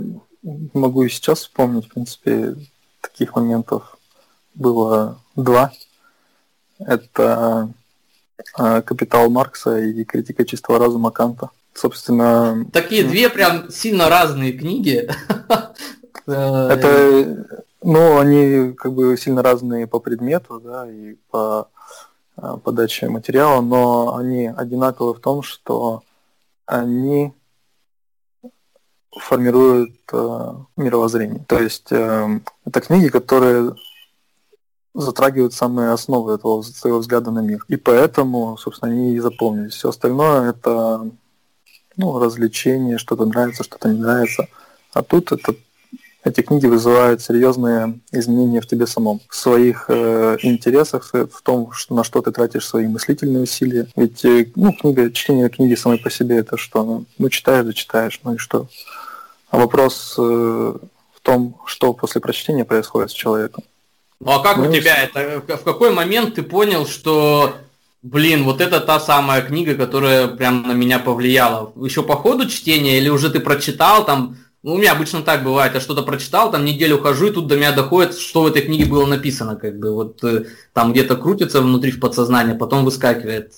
могу 0.75 1.03
и 1.03 1.09
сейчас 1.09 1.41
вспомнить, 1.41 1.87
в 1.87 1.95
принципе, 1.95 2.55
таких 3.01 3.35
моментов 3.35 3.99
было 4.55 5.19
два. 5.35 5.73
Это 6.79 7.73
а, 8.55 8.83
«Капитал 8.83 9.31
Маркса» 9.31 9.79
и 9.79 10.05
«Критика 10.05 10.45
чистого 10.45 10.79
разума 10.79 11.11
Канта». 11.11 11.51
Собственно... 11.75 12.67
Такие 12.73 13.05
ну, 13.05 13.11
две 13.11 13.29
прям 13.29 13.71
сильно 13.71 14.09
разные 14.09 14.53
книги. 14.53 15.09
Это, 16.27 17.47
ну, 17.83 18.19
они 18.19 18.73
как 18.73 18.93
бы 18.93 19.17
сильно 19.17 19.43
разные 19.43 19.87
по 19.87 20.01
предмету, 20.01 20.61
да, 20.61 20.91
и 20.91 21.17
по 21.31 21.69
а, 22.37 22.57
подаче 22.57 23.09
материала, 23.09 23.61
но 23.61 24.17
они 24.17 24.47
одинаковы 24.49 25.15
в 25.15 25.21
том, 25.21 25.43
что 25.43 26.03
они 26.67 27.33
формируют 29.19 29.97
э, 30.13 30.53
мировоззрение. 30.77 31.45
То 31.49 31.59
есть 31.59 31.89
э, 31.91 32.41
это 32.65 32.81
книги, 32.81 33.09
которые 33.09 33.75
затрагивают 34.95 35.53
самые 35.53 35.91
основы 35.91 36.35
этого 36.35 36.63
своего 36.63 36.99
взгляда 36.99 37.31
на 37.31 37.41
мир. 37.41 37.65
И 37.69 37.77
поэтому, 37.77 38.57
собственно, 38.57 38.93
они 38.93 39.15
и 39.15 39.21
запомнились. 39.21 39.75
Все 39.75 39.91
остальное 39.91 40.51
это 40.51 41.11
ну, 41.97 42.19
развлечение, 42.19 42.99
что-то 42.99 43.27
нравится, 43.27 43.65
что-то 43.65 43.89
не 43.89 43.99
нравится. 43.99 44.49
А 44.93 45.03
тут 45.03 45.33
это 45.33 45.55
эти 46.25 46.41
книги 46.41 46.67
вызывают 46.67 47.23
серьезные 47.23 48.01
изменения 48.11 48.61
в 48.61 48.67
тебе 48.67 48.89
самом, 48.89 49.21
в 49.29 49.37
своих 49.37 49.85
э, 49.89 50.39
интересах, 50.43 51.13
в 51.13 51.41
том, 51.43 51.71
что, 51.73 51.95
на 51.95 52.03
что 52.03 52.21
ты 52.21 52.33
тратишь 52.33 52.67
свои 52.67 52.89
мыслительные 52.89 53.45
усилия. 53.45 53.87
Ведь 53.95 54.25
э, 54.25 54.51
ну, 54.57 54.73
книга, 54.73 55.13
чтение 55.13 55.49
книги 55.49 55.77
самой 55.77 55.99
по 55.99 56.11
себе 56.11 56.39
это 56.39 56.57
что? 56.57 56.85
Ну, 56.85 57.05
ну 57.19 57.29
читаешь, 57.29 57.65
да 57.65 57.73
читаешь, 57.73 58.21
ну 58.25 58.35
и 58.35 58.39
что? 58.39 58.67
А 59.51 59.59
вопрос 59.59 60.15
э, 60.19 60.23
в 60.23 61.21
том, 61.23 61.61
что 61.67 61.93
после 61.93 62.21
прочтения 62.21 62.65
происходит 62.65 63.11
с 63.11 63.15
человеком. 63.15 63.65
Ну 64.21 64.33
а 64.33 64.43
как 64.43 64.57
ну, 64.57 64.69
у 64.69 64.73
тебя 64.73 64.97
это? 64.97 65.43
В 65.47 65.63
какой 65.63 65.93
момент 65.93 66.35
ты 66.35 66.43
понял, 66.43 66.87
что, 66.87 67.55
блин, 68.03 68.45
вот 68.45 68.61
это 68.61 68.81
та 68.81 68.99
самая 68.99 69.43
книга, 69.43 69.75
которая 69.75 70.29
прям 70.29 70.63
на 70.63 70.73
меня 70.73 70.99
повлияла? 70.99 71.73
Еще 71.77 72.03
по 72.03 72.17
ходу 72.17 72.49
чтения 72.49 72.99
или 72.99 73.09
уже 73.09 73.31
ты 73.31 73.41
прочитал 73.41 74.05
там 74.05 74.37
ну, 74.67 74.75
у 74.75 74.79
меня 74.79 74.93
обычно 74.93 75.23
так 75.23 75.45
бывает, 75.45 75.75
я 75.75 75.81
что-то 75.81 76.03
прочитал, 76.03 76.51
там 76.51 76.65
неделю 76.65 76.99
хожу, 76.99 77.29
и 77.29 77.31
тут 77.31 77.47
до 77.47 77.55
меня 77.55 77.71
доходит, 77.71 78.19
что 78.19 78.43
в 78.43 78.49
этой 78.49 78.63
книге 78.63 78.87
было 78.87 79.07
написано, 79.07 79.55
как 79.55 79.79
бы, 79.79 79.95
вот 79.95 80.25
э, 80.25 80.47
там 80.73 80.93
где-то 80.93 81.15
крутится 81.15 81.61
внутри 81.61 81.93
в 81.93 82.01
подсознании, 82.01 82.59
потом 82.59 82.85
выскакивает. 82.85 83.55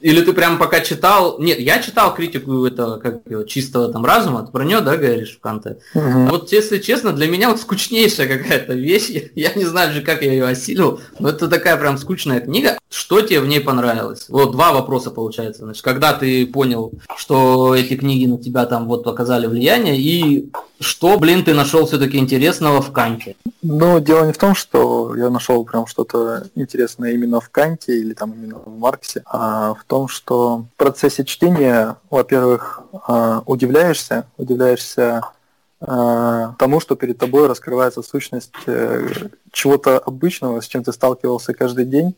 Или 0.00 0.22
ты 0.22 0.32
прям 0.32 0.58
пока 0.58 0.80
читал, 0.80 1.38
нет, 1.38 1.58
я 1.58 1.80
читал 1.80 2.14
критику 2.14 2.64
этого, 2.64 2.98
как 2.98 3.22
его, 3.28 3.42
чистого 3.44 3.92
там 3.92 4.04
разума, 4.04 4.44
ты 4.44 4.52
про 4.52 4.64
нее, 4.64 4.80
да, 4.80 4.96
говоришь, 4.96 5.36
в 5.36 5.40
Канте? 5.40 5.78
Угу. 5.94 6.26
Вот, 6.30 6.52
если 6.52 6.78
честно, 6.78 7.12
для 7.12 7.26
меня 7.26 7.48
вот 7.48 7.60
скучнейшая 7.60 8.28
какая-то 8.28 8.74
вещь, 8.74 9.10
я 9.34 9.52
не 9.54 9.64
знаю 9.64 9.92
же, 9.92 10.02
как 10.02 10.22
я 10.22 10.32
ее 10.32 10.46
осилил, 10.46 11.00
но 11.18 11.30
это 11.30 11.48
такая 11.48 11.76
прям 11.76 11.98
скучная 11.98 12.40
книга. 12.40 12.78
Что 12.90 13.22
тебе 13.22 13.40
в 13.40 13.46
ней 13.46 13.60
понравилось? 13.60 14.26
Вот 14.28 14.52
два 14.52 14.72
вопроса 14.72 15.10
получается, 15.10 15.64
значит, 15.64 15.82
когда 15.82 16.12
ты 16.12 16.46
понял, 16.46 16.92
что 17.16 17.74
эти 17.74 17.96
книги 17.96 18.26
на 18.26 18.38
тебя 18.38 18.66
там 18.66 18.86
вот 18.86 19.06
оказали 19.06 19.46
влияние, 19.46 19.98
и 19.98 20.12
и 20.12 20.50
что, 20.80 21.18
блин, 21.18 21.44
ты 21.44 21.54
нашел 21.54 21.86
все-таки 21.86 22.18
интересного 22.18 22.82
в 22.82 22.92
Канте? 22.92 23.36
Ну, 23.62 24.00
дело 24.00 24.26
не 24.26 24.32
в 24.32 24.38
том, 24.38 24.54
что 24.54 25.14
я 25.16 25.30
нашел 25.30 25.64
прям 25.64 25.86
что-то 25.86 26.48
интересное 26.54 27.12
именно 27.12 27.40
в 27.40 27.48
Канте 27.50 27.98
или 27.98 28.14
там 28.14 28.32
именно 28.32 28.58
в 28.58 28.78
Марксе, 28.78 29.22
а 29.26 29.61
в 29.70 29.84
том, 29.86 30.08
что 30.08 30.64
в 30.74 30.76
процессе 30.76 31.24
чтения, 31.24 31.96
во-первых, 32.10 32.82
а, 33.06 33.42
удивляешься, 33.46 34.26
удивляешься 34.36 35.22
а, 35.80 36.54
тому, 36.58 36.80
что 36.80 36.96
перед 36.96 37.18
тобой 37.18 37.46
раскрывается 37.46 38.02
сущность 38.02 38.52
э, 38.66 39.08
чего-то 39.50 39.98
обычного, 39.98 40.60
с 40.60 40.66
чем 40.66 40.84
ты 40.84 40.92
сталкивался 40.92 41.54
каждый 41.54 41.86
день, 41.86 42.14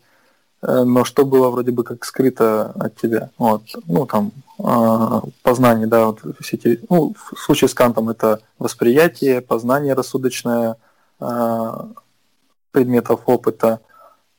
Э, 0.67 0.85
но 0.85 1.05
что 1.05 1.25
было 1.25 1.51
вроде 1.51 1.71
бы 1.73 1.85
как 1.85 2.05
скрыто 2.05 2.73
от 2.79 2.97
тебя. 2.97 3.31
Вот. 3.39 3.63
Ну, 3.87 4.07
там, 4.07 4.33
э, 4.59 5.21
познание, 5.43 5.87
да, 5.87 6.07
вот 6.07 6.21
все 6.41 6.57
эти, 6.57 6.81
ну, 6.89 7.15
в 7.33 7.39
случае 7.39 7.69
с 7.69 7.75
Кантом 7.75 8.09
это 8.09 8.41
восприятие, 8.59 9.41
познание 9.41 9.95
рассудочное 9.95 10.77
предметов 12.73 13.21
опыта, 13.27 13.79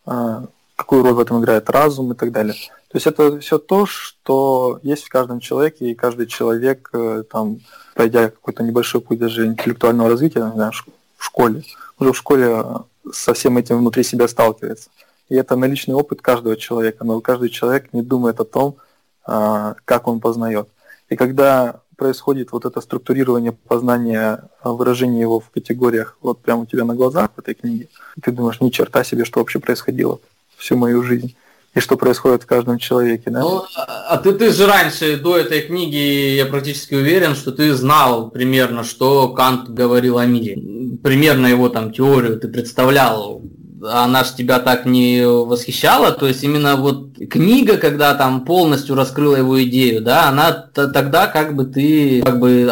какую 0.03 1.03
роль 1.03 1.13
в 1.13 1.19
этом 1.19 1.39
играет 1.39 1.69
разум 1.69 2.12
и 2.12 2.15
так 2.15 2.31
далее. 2.33 2.53
То 2.95 2.97
есть 2.97 3.07
это 3.07 3.39
все 3.41 3.57
то, 3.57 3.85
что 3.85 4.79
есть 4.81 5.03
в 5.03 5.09
каждом 5.09 5.41
человеке, 5.41 5.91
и 5.91 5.95
каждый 5.95 6.27
человек, 6.27 6.89
э, 6.93 7.23
там, 7.29 7.59
пройдя 7.93 8.29
какой-то 8.29 8.63
небольшой 8.63 9.01
путь 9.01 9.19
даже 9.19 9.47
интеллектуального 9.47 10.09
развития, 10.09 10.49
знаю, 10.53 10.71
в 11.17 11.25
школе, 11.25 11.63
уже 11.99 12.13
в 12.13 12.17
школе 12.17 12.63
со 13.11 13.33
всем 13.33 13.57
этим 13.57 13.79
внутри 13.79 14.01
себя 14.03 14.29
сталкивается. 14.29 14.91
И 15.27 15.35
это 15.35 15.57
наличный 15.57 15.93
опыт 15.93 16.21
каждого 16.21 16.55
человека, 16.55 17.03
но 17.03 17.19
каждый 17.19 17.49
человек 17.49 17.91
не 17.91 18.01
думает 18.01 18.39
о 18.39 18.45
том, 18.45 18.77
а, 19.25 19.75
как 19.83 20.07
он 20.07 20.21
познает. 20.21 20.69
И 21.09 21.17
когда 21.17 21.81
происходит 21.97 22.53
вот 22.53 22.63
это 22.63 22.79
структурирование 22.79 23.51
познания, 23.51 24.47
выражение 24.63 25.19
его 25.19 25.41
в 25.41 25.49
категориях 25.49 26.17
вот 26.21 26.39
прямо 26.39 26.61
у 26.61 26.65
тебя 26.65 26.85
на 26.85 26.95
глазах 26.95 27.31
в 27.35 27.39
этой 27.39 27.55
книге, 27.55 27.89
ты 28.21 28.31
думаешь, 28.31 28.61
ни 28.61 28.69
черта 28.69 29.03
себе, 29.03 29.25
что 29.25 29.41
вообще 29.41 29.59
происходило 29.59 30.21
всю 30.55 30.77
мою 30.77 31.03
жизнь 31.03 31.35
и 31.75 31.79
что 31.82 31.98
происходит 31.98 32.44
в 32.44 32.46
каждом 32.46 32.79
человеке, 32.79 33.29
да? 33.29 33.41
Ну, 33.41 33.63
а 33.75 34.17
ты, 34.17 34.32
ты 34.32 34.51
же 34.51 34.65
раньше, 34.65 35.17
до 35.17 35.38
этой 35.38 35.62
книги, 35.62 36.36
я 36.36 36.46
практически 36.46 36.96
уверен, 36.96 37.36
что 37.36 37.51
ты 37.51 37.74
знал 37.74 38.29
примерно, 38.29 38.84
что 38.84 39.29
Кант 39.29 39.70
говорил 39.70 40.17
о 40.17 40.25
мире. 40.25 40.58
Примерно 41.03 41.48
его 41.48 41.70
там 41.70 41.91
теорию 41.91 42.39
ты 42.39 42.48
представлял 42.48 43.41
она 43.88 44.24
же 44.24 44.34
тебя 44.36 44.60
так 44.60 44.86
не 44.86 45.24
восхищала, 45.27 46.12
то 46.12 46.25
есть 46.25 46.44
именно 46.44 46.75
вот 46.75 47.17
книга, 47.29 47.77
когда 47.77 48.15
там 48.15 48.44
полностью 48.44 48.96
раскрыла 48.96 49.36
его 49.36 49.63
идею, 49.63 50.01
да, 50.01 50.29
она 50.29 50.51
тогда 50.74 51.27
как 51.27 51.55
бы 51.55 51.65
ты 51.65 52.24
как 52.24 52.39
бы 52.39 52.67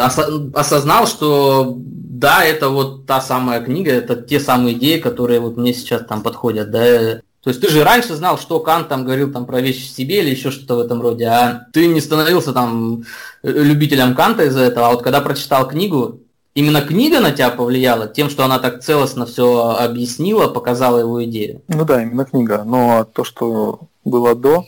осознал, 0.54 1.06
что 1.06 1.76
да, 1.76 2.42
это 2.42 2.68
вот 2.68 3.06
та 3.06 3.20
самая 3.20 3.60
книга, 3.60 3.92
это 3.92 4.16
те 4.16 4.40
самые 4.40 4.76
идеи, 4.76 4.98
которые 4.98 5.38
вот 5.38 5.56
мне 5.56 5.72
сейчас 5.74 6.04
там 6.04 6.22
подходят, 6.22 6.70
да, 6.70 7.20
то 7.44 7.50
есть 7.50 7.60
ты 7.60 7.68
же 7.68 7.84
раньше 7.84 8.14
знал, 8.14 8.38
что 8.38 8.58
Кант 8.58 8.88
там 8.88 9.04
говорил 9.04 9.30
там 9.30 9.44
про 9.44 9.60
вещи 9.60 9.86
в 9.86 9.94
себе 9.94 10.20
или 10.20 10.30
еще 10.30 10.50
что-то 10.50 10.76
в 10.76 10.80
этом 10.80 11.02
роде, 11.02 11.26
а 11.26 11.66
ты 11.74 11.86
не 11.86 12.00
становился 12.00 12.54
там 12.54 13.04
э, 13.42 13.50
любителем 13.50 14.14
Канта 14.14 14.44
из-за 14.44 14.60
этого, 14.60 14.88
а 14.88 14.90
вот 14.92 15.02
когда 15.02 15.20
прочитал 15.20 15.68
книгу, 15.68 16.20
именно 16.54 16.80
книга 16.80 17.20
на 17.20 17.32
тебя 17.32 17.50
повлияла 17.50 18.08
тем, 18.08 18.30
что 18.30 18.46
она 18.46 18.58
так 18.58 18.82
целостно 18.82 19.26
все 19.26 19.76
объяснила, 19.78 20.48
показала 20.48 21.00
его 21.00 21.22
идею? 21.24 21.60
Ну 21.68 21.84
да, 21.84 22.02
именно 22.02 22.24
книга. 22.24 22.64
Но 22.64 23.04
то, 23.04 23.24
что 23.24 23.80
было 24.06 24.34
до, 24.34 24.64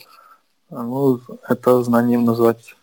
ну, 0.70 1.20
это 1.48 1.82
знанием 1.82 2.26
назвать 2.26 2.74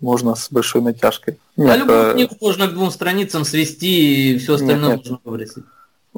можно 0.00 0.34
с 0.34 0.50
большой 0.50 0.80
натяжкой. 0.80 1.38
Нет, 1.56 1.70
а 1.70 1.76
любую 1.76 1.98
э... 1.98 2.12
книгу 2.14 2.36
можно 2.40 2.66
к 2.66 2.72
двум 2.72 2.90
страницам 2.90 3.44
свести 3.44 4.32
и 4.32 4.38
все 4.38 4.54
остальное 4.54 4.96
нет, 4.96 4.98
нет. 4.98 5.10
можно 5.10 5.20
выбросить. 5.24 5.64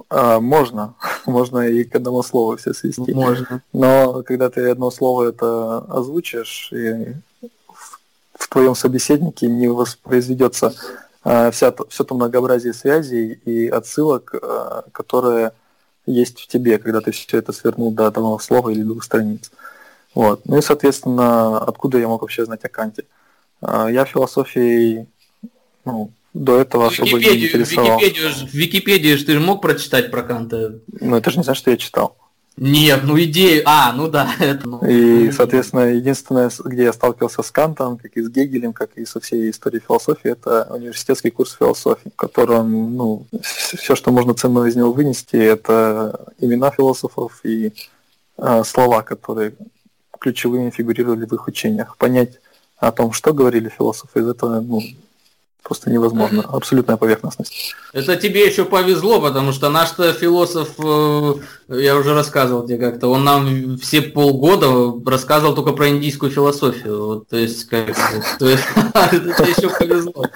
А, 0.08 0.40
можно, 0.40 0.94
можно 1.26 1.66
и 1.68 1.84
к 1.84 1.94
одному 1.94 2.22
слову 2.22 2.56
все 2.56 2.74
свести. 2.74 3.12
Можно. 3.12 3.62
Но 3.72 4.22
когда 4.22 4.50
ты 4.50 4.68
одно 4.70 4.90
слово 4.90 5.28
это 5.28 5.78
озвучишь, 5.78 6.70
и 6.72 7.14
в, 7.42 8.00
в 8.34 8.48
твоем 8.48 8.74
собеседнике 8.74 9.46
не 9.46 9.68
воспроизведется 9.68 10.74
а, 11.24 11.50
вся, 11.50 11.74
все 11.88 12.04
то 12.04 12.14
многообразие 12.14 12.72
связей 12.72 13.32
и 13.44 13.68
отсылок, 13.68 14.34
а, 14.40 14.84
которые 14.92 15.52
есть 16.06 16.40
в 16.40 16.46
тебе, 16.46 16.78
когда 16.78 17.00
ты 17.00 17.10
все 17.10 17.38
это 17.38 17.52
свернул 17.52 17.90
до 17.90 18.06
одного 18.06 18.38
слова 18.38 18.70
или 18.70 18.82
двух 18.82 19.02
страниц. 19.02 19.50
Вот. 20.14 20.42
Ну 20.46 20.58
и, 20.58 20.62
соответственно, 20.62 21.58
откуда 21.58 21.98
я 21.98 22.08
мог 22.08 22.22
вообще 22.22 22.44
знать 22.44 22.64
о 22.64 22.68
Канте? 22.68 23.04
А, 23.60 23.88
я 23.90 24.04
философией 24.04 25.08
ну, 25.86 26.10
до 26.36 26.60
этого 26.60 26.88
особо 26.88 27.18
не 27.18 27.46
интересовал. 27.46 27.98
Википедию, 27.98 28.30
Википедию 28.52 29.18
ты 29.18 29.32
же 29.32 29.40
мог 29.40 29.62
прочитать 29.62 30.10
про 30.10 30.22
Канта? 30.22 30.80
Ну, 31.00 31.16
это 31.16 31.30
же 31.30 31.38
не 31.38 31.44
значит, 31.44 31.60
что 31.60 31.70
я 31.70 31.76
читал. 31.76 32.16
Нет, 32.58 33.00
ну 33.04 33.18
идею... 33.20 33.62
А, 33.66 33.92
ну 33.92 34.08
да. 34.08 34.30
Это, 34.38 34.66
ну... 34.66 34.80
И, 34.86 35.30
соответственно, 35.30 35.92
единственное, 35.92 36.50
где 36.64 36.84
я 36.84 36.92
сталкивался 36.92 37.42
с 37.42 37.50
Кантом, 37.50 37.98
как 37.98 38.16
и 38.16 38.22
с 38.22 38.30
Гегелем, 38.30 38.72
как 38.72 38.96
и 38.96 39.04
со 39.04 39.20
всей 39.20 39.50
историей 39.50 39.82
философии, 39.86 40.30
это 40.30 40.66
университетский 40.70 41.30
курс 41.30 41.54
философии, 41.58 42.10
в 42.10 42.16
котором, 42.16 42.96
ну, 42.96 43.26
все, 43.42 43.94
что 43.94 44.10
можно 44.10 44.32
ценного 44.32 44.66
из 44.66 44.76
него 44.76 44.92
вынести, 44.92 45.36
это 45.36 46.32
имена 46.38 46.70
философов 46.70 47.40
и 47.44 47.74
э, 48.38 48.64
слова, 48.64 49.02
которые 49.02 49.52
ключевыми 50.18 50.70
фигурировали 50.70 51.26
в 51.26 51.34
их 51.34 51.46
учениях. 51.46 51.98
Понять 51.98 52.40
о 52.78 52.90
том, 52.90 53.12
что 53.12 53.34
говорили 53.34 53.68
философы, 53.68 54.20
из 54.20 54.28
этого, 54.28 54.60
ну, 54.60 54.80
просто 55.66 55.90
невозможно. 55.90 56.42
Абсолютная 56.42 56.96
поверхностность. 56.96 57.74
Это 57.92 58.16
тебе 58.16 58.46
еще 58.46 58.64
повезло, 58.64 59.20
потому 59.20 59.52
что 59.52 59.68
наш-то 59.68 60.12
философ, 60.12 60.70
э, 60.78 61.34
я 61.68 61.96
уже 61.96 62.14
рассказывал 62.14 62.66
тебе 62.66 62.78
как-то, 62.78 63.08
он 63.08 63.24
нам 63.24 63.78
все 63.78 64.02
полгода 64.02 64.94
рассказывал 65.08 65.54
только 65.54 65.72
про 65.72 65.88
индийскую 65.88 66.30
философию. 66.30 67.06
Вот, 67.06 67.28
то 67.28 67.36
есть, 67.36 67.64
как 67.64 67.94
то 68.38 68.48
есть, 68.48 68.64
это 68.94 69.42
еще 69.44 69.68
повезло. 69.68 70.26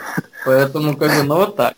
Поэтому, 0.44 0.96
как 0.96 1.16
бы, 1.16 1.22
ну 1.22 1.36
вот 1.36 1.56
так. 1.56 1.74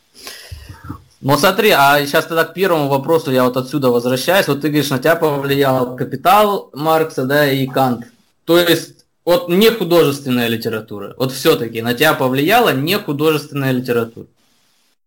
Но 1.21 1.37
смотри, 1.37 1.71
а 1.71 2.05
сейчас 2.05 2.27
тогда 2.27 2.45
к 2.45 2.55
первому 2.55 2.89
вопросу 2.89 3.31
я 3.31 3.45
вот 3.45 3.57
отсюда 3.57 3.91
возвращаюсь. 3.91 4.49
Вот 4.49 4.61
ты 4.61 4.69
говоришь, 4.69 4.91
на 4.91 4.99
тебя 4.99 5.15
повлиял 5.15 5.95
капитал 5.95 6.71
Маркса, 6.73 7.25
да, 7.25 7.49
и 7.49 7.67
Кант. 7.67 8.07
То 8.45 8.59
есть 8.59 9.02
вот 9.25 9.49
не 9.49 9.71
художественная 9.71 10.49
литература. 10.49 11.15
Вот 11.17 11.33
все-таки 11.33 11.83
на 11.83 11.95
тебя 11.95 12.15
повлияла 12.15 12.73
не 12.73 12.99
художественная 12.99 13.73
литература. 13.73 14.27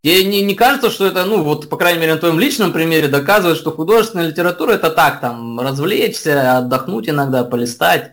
Тебе 0.03 0.23
не, 0.23 0.41
не 0.41 0.53
кажется, 0.53 0.91
что 0.91 1.07
это, 1.07 1.25
ну, 1.25 1.41
вот, 1.41 1.67
по 1.67 1.77
крайней 1.77 1.99
мере, 1.99 2.13
на 2.13 2.19
твоем 2.19 2.39
личном 2.39 2.71
примере 2.71 3.07
доказывает, 3.07 3.57
что 3.57 3.71
художественная 3.71 4.27
литература 4.27 4.73
это 4.73 4.91
так, 4.91 5.19
там, 5.19 5.59
развлечься, 5.59 6.59
отдохнуть 6.59 7.09
иногда, 7.09 7.43
полистать. 7.43 8.11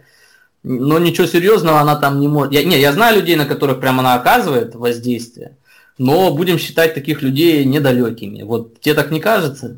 Но 0.62 0.98
ничего 0.98 1.26
серьезного 1.26 1.80
она 1.80 1.96
там 1.96 2.18
не 2.20 2.28
может. 2.28 2.52
Я, 2.52 2.64
не, 2.64 2.80
я 2.80 2.92
знаю 2.92 3.16
людей, 3.16 3.36
на 3.36 3.46
которых 3.46 3.78
прямо 3.80 4.00
она 4.00 4.14
оказывает 4.14 4.74
воздействие, 4.74 5.56
но 5.98 6.32
будем 6.32 6.58
считать 6.58 6.94
таких 6.94 7.20
людей 7.20 7.64
недалекими. 7.64 8.42
Вот 8.42 8.80
тебе 8.80 8.94
так 8.94 9.10
не 9.10 9.20
кажется? 9.20 9.76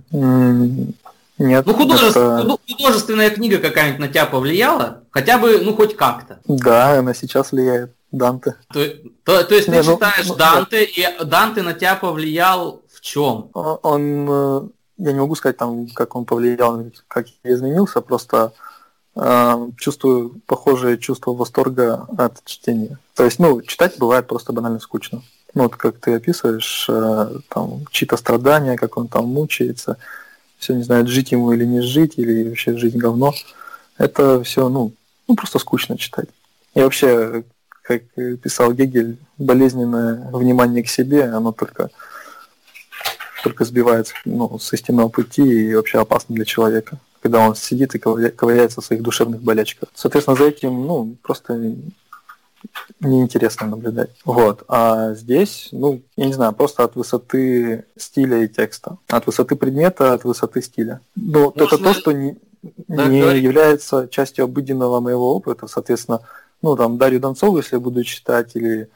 Нет. 1.38 1.66
Ну, 1.66 1.74
художественная, 1.74 2.44
это... 2.44 2.58
художественная 2.68 3.30
книга 3.30 3.58
какая-нибудь 3.58 4.00
на 4.00 4.08
тебя 4.08 4.26
повлияла? 4.26 5.02
Хотя 5.10 5.38
бы, 5.38 5.58
ну, 5.58 5.74
хоть 5.74 5.96
как-то. 5.96 6.38
Да, 6.46 6.98
она 6.98 7.14
сейчас 7.14 7.52
влияет. 7.52 7.92
Данте. 8.14 8.54
То, 8.72 8.86
то, 9.24 9.44
то 9.44 9.54
есть 9.54 9.68
Не, 9.68 9.82
ты 9.82 9.88
ну, 9.88 9.94
читаешь 9.94 10.26
ну, 10.28 10.36
Данте, 10.36 10.88
да. 10.96 11.10
и 11.22 11.24
Данте 11.24 11.62
на 11.62 11.74
тебя 11.74 11.96
повлиял 11.96 12.82
в 12.92 13.00
чем? 13.00 13.50
Он, 13.54 13.78
он, 13.82 14.28
э, 14.30 14.68
я 14.98 15.12
не 15.12 15.18
могу 15.18 15.34
сказать, 15.34 15.56
там, 15.56 15.88
как 15.88 16.14
он 16.16 16.24
повлиял, 16.24 16.82
как 17.08 17.26
я 17.42 17.54
изменился, 17.54 18.00
просто 18.00 18.52
э, 19.16 19.68
чувствую 19.78 20.40
похожее 20.46 20.98
чувство 20.98 21.32
восторга 21.32 22.06
от 22.16 22.44
чтения. 22.44 22.98
То 23.14 23.24
есть, 23.24 23.38
ну, 23.38 23.60
читать 23.62 23.98
бывает 23.98 24.26
просто 24.26 24.52
банально 24.52 24.80
скучно. 24.80 25.22
Ну, 25.54 25.64
вот 25.64 25.76
как 25.76 25.98
ты 25.98 26.14
описываешь, 26.14 26.86
э, 26.88 27.38
там, 27.48 27.86
чьи-то 27.90 28.16
страдания, 28.16 28.76
как 28.76 28.96
он 28.96 29.08
там 29.08 29.26
мучается, 29.26 29.98
все 30.64 30.74
не 30.74 30.82
знает, 30.82 31.08
жить 31.08 31.32
ему 31.32 31.52
или 31.52 31.64
не 31.64 31.82
жить, 31.82 32.14
или 32.16 32.48
вообще 32.48 32.76
жить 32.76 32.96
говно. 32.96 33.34
Это 33.98 34.42
все, 34.42 34.68
ну, 34.68 34.92
ну 35.28 35.36
просто 35.36 35.58
скучно 35.58 35.98
читать. 35.98 36.28
И 36.74 36.80
вообще, 36.80 37.44
как 37.82 38.02
писал 38.42 38.72
Гегель, 38.72 39.18
болезненное 39.38 40.30
внимание 40.32 40.82
к 40.82 40.88
себе, 40.88 41.24
оно 41.24 41.52
только, 41.52 41.90
только 43.42 43.64
сбивается 43.64 44.14
ну, 44.24 44.58
с 44.58 44.72
истинного 44.72 45.08
пути 45.08 45.42
и 45.42 45.74
вообще 45.74 46.00
опасно 46.00 46.34
для 46.34 46.46
человека, 46.46 46.98
когда 47.20 47.46
он 47.46 47.54
сидит 47.54 47.94
и 47.94 47.98
ковыряется 47.98 48.80
в 48.80 48.84
своих 48.86 49.02
душевных 49.02 49.42
болячках. 49.42 49.90
Соответственно, 49.94 50.36
за 50.36 50.44
этим 50.44 50.86
ну, 50.86 51.16
просто 51.22 51.74
неинтересно 53.00 53.66
наблюдать. 53.66 54.10
Вот. 54.24 54.64
А 54.68 55.14
здесь, 55.14 55.68
ну, 55.72 56.02
я 56.16 56.26
не 56.26 56.32
знаю, 56.32 56.52
просто 56.52 56.84
от 56.84 56.96
высоты 56.96 57.84
стиля 57.96 58.42
и 58.44 58.48
текста. 58.48 58.96
От 59.08 59.26
высоты 59.26 59.56
предмета, 59.56 60.12
от 60.12 60.24
высоты 60.24 60.62
стиля. 60.62 61.00
Но 61.16 61.52
Можно... 61.56 61.62
это 61.62 61.78
то, 61.78 61.94
что 61.94 62.12
не, 62.12 62.36
да, 62.88 63.06
не 63.06 63.18
является 63.18 64.08
частью 64.08 64.44
обыденного 64.44 65.00
моего 65.00 65.34
опыта. 65.34 65.66
Соответственно, 65.66 66.20
ну, 66.62 66.76
там, 66.76 66.98
Дарью 66.98 67.20
Донцову, 67.20 67.58
если 67.58 67.76
я 67.76 67.80
буду 67.80 68.02
читать, 68.04 68.52
или 68.54 68.88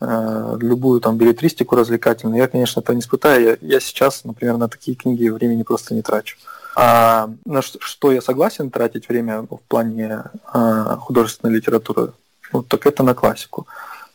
э, 0.00 0.56
любую 0.60 1.00
там 1.00 1.16
билетристику 1.16 1.76
развлекательную, 1.76 2.38
я, 2.38 2.48
конечно, 2.48 2.80
это 2.80 2.94
не 2.94 3.00
испытаю. 3.00 3.44
Я, 3.44 3.56
я 3.60 3.80
сейчас, 3.80 4.24
например, 4.24 4.56
на 4.56 4.68
такие 4.68 4.96
книги 4.96 5.28
времени 5.28 5.62
просто 5.62 5.94
не 5.94 6.02
трачу. 6.02 6.36
А 6.74 7.30
на 7.44 7.60
что, 7.60 7.78
что 7.80 8.12
я 8.12 8.22
согласен 8.22 8.70
тратить 8.70 9.08
время 9.08 9.42
в 9.42 9.60
плане 9.68 10.24
э, 10.54 10.96
художественной 11.00 11.54
литературы? 11.54 12.12
Вот 12.52 12.68
так 12.68 12.86
это 12.86 13.02
на 13.02 13.14
классику. 13.14 13.66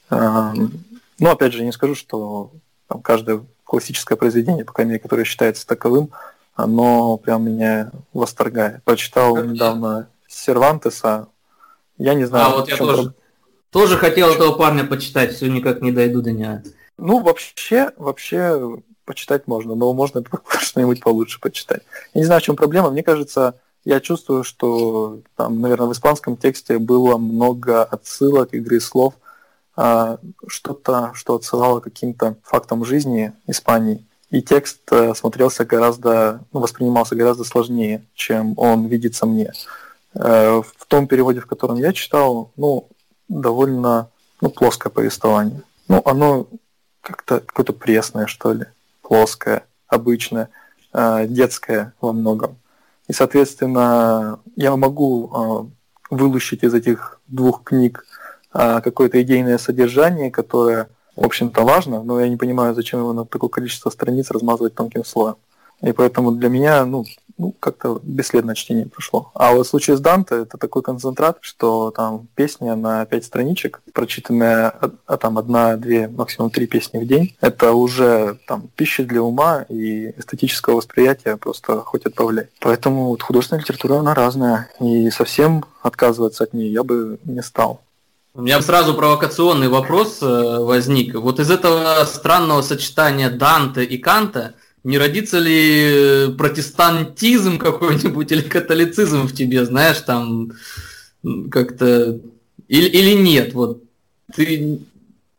Эм, 0.10 0.84
ну, 1.19 1.30
опять 1.30 1.54
же, 1.54 1.63
не 1.63 1.71
скажу, 1.71 1.95
что 1.95 2.52
там, 2.88 3.02
каждое 3.02 3.43
классическое 3.63 4.17
произведение, 4.17 4.65
по 4.65 4.73
крайней 4.73 4.91
мере, 4.93 5.02
которое 5.02 5.26
считается 5.26 5.67
таковым, 5.67 6.12
оно 6.56 7.17
прям 7.17 7.43
меня 7.43 7.91
восторгает. 8.13 8.84
Прочитал 8.84 9.38
недавно 9.43 10.10
Сервантеса. 10.28 11.28
Я 11.97 12.13
не 12.13 12.26
знаю. 12.26 12.45
А 12.45 12.50
вот 12.58 12.69
я 12.69 12.78
тоже, 12.78 13.13
тоже 13.71 13.97
хотел 13.97 14.30
этого 14.30 14.54
парня 14.54 14.84
почитать, 14.84 15.34
все 15.36 15.47
никак 15.47 15.82
не 15.82 15.91
дойду 15.91 16.21
до 16.21 16.32
него. 16.32 16.62
Ну, 16.97 17.21
вообще, 17.21 17.91
вообще 17.97 18.80
почитать 19.06 19.47
можно, 19.47 19.76
но 19.76 19.93
можно 19.93 20.23
что-нибудь 20.60 21.02
получше 21.02 21.39
почитать. 21.39 21.84
Я 22.13 22.21
не 22.21 22.26
знаю, 22.26 22.41
в 22.41 22.43
чем 22.43 22.56
проблема. 22.56 22.89
Мне 22.89 23.04
кажется, 23.04 23.60
я 23.88 24.02
чувствую, 24.02 24.43
что 24.43 25.21
там, 25.38 25.62
наверное, 25.62 25.88
в 25.88 25.93
испанском 25.93 26.36
тексте 26.36 26.78
было 26.78 27.17
много 27.17 27.86
отсылок, 27.86 28.54
игры 28.54 28.82
слов, 28.82 29.13
а, 29.78 30.17
что-то, 30.45 31.12
что 31.13 31.36
отсылало 31.36 31.80
каким-то 31.80 32.36
фактам 32.43 32.84
жизни 32.84 33.32
Испании. 33.47 34.06
И 34.30 34.41
текст 34.41 34.82
э, 34.91 35.15
смотрелся 35.15 35.63
гораздо, 35.63 36.41
ну, 36.52 36.60
воспринимался 36.60 37.15
гораздо 37.15 37.45
сложнее, 37.45 38.04
чем 38.13 38.56
он 38.58 38.88
видится 38.88 39.26
мне. 39.26 39.54
Э, 40.15 40.62
в 40.62 40.86
том 40.86 41.08
переводе, 41.08 41.39
в 41.39 41.47
котором 41.47 41.78
я 41.78 41.93
читал, 41.93 42.52
ну, 42.58 42.89
довольно 43.30 44.10
ну, 44.41 44.50
плоское 44.50 44.91
повествование. 44.91 45.62
Ну, 45.88 46.02
оно 46.04 46.47
как-то 47.00 47.39
какое-то 47.39 47.71
пресное, 47.71 48.28
что 48.28 48.52
ли, 48.52 48.65
плоское, 49.02 49.63
обычное, 49.88 50.50
э, 50.91 51.26
детское 51.30 51.93
во 52.02 52.12
многом. 52.12 52.58
И, 53.08 53.13
соответственно, 53.13 54.39
я 54.56 54.76
могу 54.76 55.32
а, 55.34 55.67
вылучить 56.10 56.63
из 56.63 56.74
этих 56.74 57.22
двух 57.28 57.63
книг 57.63 58.06
а, 58.52 58.82
какое-то 58.82 59.22
идейное 59.22 59.58
содержание, 59.58 60.30
которое, 60.30 60.89
в 61.15 61.26
общем-то, 61.26 61.63
важно, 61.63 62.04
но 62.04 62.20
я 62.20 62.28
не 62.28 62.38
понимаю, 62.38 62.76
зачем 62.76 63.00
его 63.00 63.13
на 63.13 63.26
такое 63.26 63.50
количество 63.50 63.89
страниц 63.89 64.30
размазывать 64.32 64.76
тонким 64.76 65.06
слоем. 65.06 65.38
И 65.82 65.92
поэтому 65.92 66.32
для 66.32 66.50
меня, 66.50 66.86
ну, 66.86 67.06
ну, 67.38 67.54
как-то 67.60 68.00
бесследно 68.02 68.56
чтение 68.56 68.88
прошло. 68.88 69.32
А 69.36 69.54
вот 69.54 69.68
в 69.68 69.70
случае 69.70 69.98
с 69.98 70.00
Данте 70.00 70.42
это 70.42 70.58
такой 70.58 70.82
концентрат, 70.82 71.38
что 71.42 71.92
там 71.92 72.28
песня 72.36 72.76
на 72.76 73.06
пять 73.06 73.26
страничек, 73.26 73.82
прочитанная 73.94 74.74
а, 75.06 75.18
там 75.18 75.38
одна-две, 75.38 76.08
максимум 76.08 76.50
три 76.50 76.66
песни 76.66 77.00
в 77.00 77.08
день, 77.08 77.36
это 77.40 77.74
уже 77.74 78.40
там 78.48 78.70
пища 78.76 79.04
для 79.04 79.22
ума 79.22 79.66
и 79.70 80.13
эстетического 80.18 80.78
восприятия 80.78 81.38
просто 81.38 81.82
хоть 81.82 82.06
отправляй. 82.06 82.48
Поэтому 82.60 83.10
вот 83.10 83.22
художественная 83.22 83.62
литература, 83.62 84.00
она 84.00 84.16
разная, 84.16 84.70
и 84.80 85.10
совсем 85.12 85.63
отказываться 85.84 86.44
от 86.44 86.54
нее 86.54 86.72
я 86.72 86.84
бы 86.84 87.20
не 87.24 87.44
стал. 87.44 87.82
У 88.38 88.42
меня 88.42 88.62
сразу 88.62 88.94
провокационный 88.94 89.68
вопрос 89.68 90.20
э, 90.22 90.26
возник. 90.60 91.16
Вот 91.16 91.40
из 91.40 91.50
этого 91.50 92.06
странного 92.06 92.62
сочетания 92.62 93.32
Данте 93.32 93.84
и 93.84 93.98
Канта 93.98 94.54
не 94.84 94.98
родится 94.98 95.40
ли 95.40 96.34
протестантизм 96.38 97.58
какой-нибудь 97.58 98.32
или 98.32 98.42
католицизм 98.42 99.28
в 99.28 99.34
тебе, 99.34 99.66
знаешь, 99.66 100.00
там 100.00 100.54
как-то... 101.52 102.20
Или, 102.68 102.88
или 102.88 103.13
нет, 103.13 103.54
вот 103.54 103.84
ты 104.36 104.80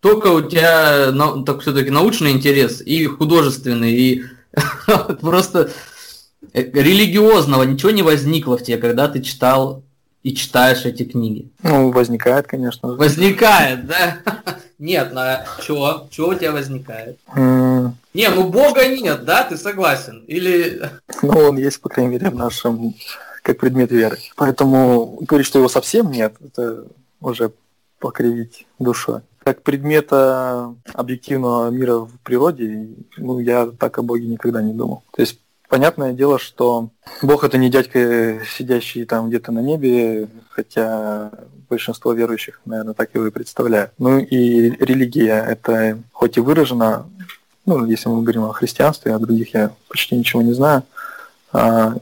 только 0.01 0.29
у 0.29 0.43
тебя 0.43 1.13
так 1.45 1.61
все-таки 1.61 1.91
научный 1.91 2.31
интерес 2.31 2.81
и 2.81 3.05
художественный, 3.07 3.93
и 3.93 4.25
просто 5.21 5.71
религиозного 6.53 7.65
ничего 7.65 7.91
не 7.91 8.03
возникло 8.03 8.57
в 8.57 8.63
тебе, 8.63 8.79
когда 8.79 9.09
ты 9.09 9.23
читал 9.23 9.85
и 10.23 10.35
читаешь 10.35 10.85
эти 10.85 11.05
книги? 11.05 11.51
Ну, 11.63 11.91
возникает, 11.91 12.47
конечно. 12.47 12.89
Возникает, 12.89 13.87
да? 13.87 14.19
Нет, 14.79 15.13
на 15.13 15.45
чего? 15.65 16.07
Чего 16.11 16.29
у 16.29 16.35
тебя 16.35 16.53
возникает? 16.53 17.19
Не, 17.35 18.31
ну 18.31 18.49
Бога 18.49 18.87
нет, 18.87 19.25
да? 19.25 19.45
Ты 19.45 19.57
согласен? 19.57 20.25
Или... 20.27 20.81
Ну, 21.23 21.33
он 21.33 21.59
есть, 21.59 21.81
по 21.81 21.89
крайней 21.89 22.13
мере, 22.13 22.31
в 22.31 22.35
нашем 22.37 22.95
как 23.43 23.59
предмет 23.59 23.91
веры. 23.91 24.19
Поэтому 24.37 25.19
говорить, 25.21 25.47
что 25.47 25.59
его 25.59 25.69
совсем 25.69 26.11
нет, 26.11 26.35
это 26.41 26.85
уже 27.21 27.53
покривить 27.99 28.67
душой. 28.79 29.23
Как 29.43 29.63
предмета 29.63 30.75
объективного 30.93 31.71
мира 31.71 32.01
в 32.01 32.13
природе, 32.23 32.89
ну, 33.17 33.39
я 33.41 33.67
так 33.67 33.99
о 33.99 34.03
Боге 34.03 34.27
никогда 34.27 34.63
не 34.63 34.73
думал. 34.73 35.03
То 35.13 35.23
есть 35.23 35.41
Понятное 35.69 36.15
дело, 36.15 36.39
что 36.39 36.89
Бог 37.21 37.45
это 37.45 37.59
не 37.59 37.69
дядька, 37.69 38.41
сидящий 38.57 39.05
там 39.05 39.29
где-то 39.29 39.53
на 39.53 39.59
небе, 39.59 40.29
хотя 40.49 41.31
большинство 41.69 42.15
верующих, 42.15 42.61
наверное, 42.65 42.95
так 42.95 43.15
его 43.15 43.27
и 43.27 43.31
представляют. 43.31 43.93
Ну 43.99 44.19
и 44.19 44.71
религия 44.83 45.45
это 45.47 45.99
хоть 46.13 46.39
и 46.39 46.41
выражена, 46.41 47.07
ну, 47.67 47.85
если 47.85 48.09
мы 48.09 48.23
говорим 48.23 48.45
о 48.45 48.55
христианстве, 48.55 49.15
о 49.15 49.19
других 49.19 49.53
я 49.53 49.71
почти 49.89 50.17
ничего 50.17 50.41
не 50.41 50.55
знаю, 50.55 50.85
а, 51.53 51.97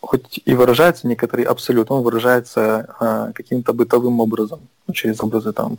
хоть 0.00 0.40
и 0.44 0.54
выражается 0.54 1.08
некоторый 1.08 1.42
абсолют, 1.42 1.90
он 1.90 2.04
выражается 2.04 2.94
а, 3.00 3.32
каким-то 3.32 3.72
бытовым 3.72 4.20
образом, 4.20 4.60
ну, 4.86 4.94
через 4.94 5.20
образы 5.20 5.52
там 5.52 5.78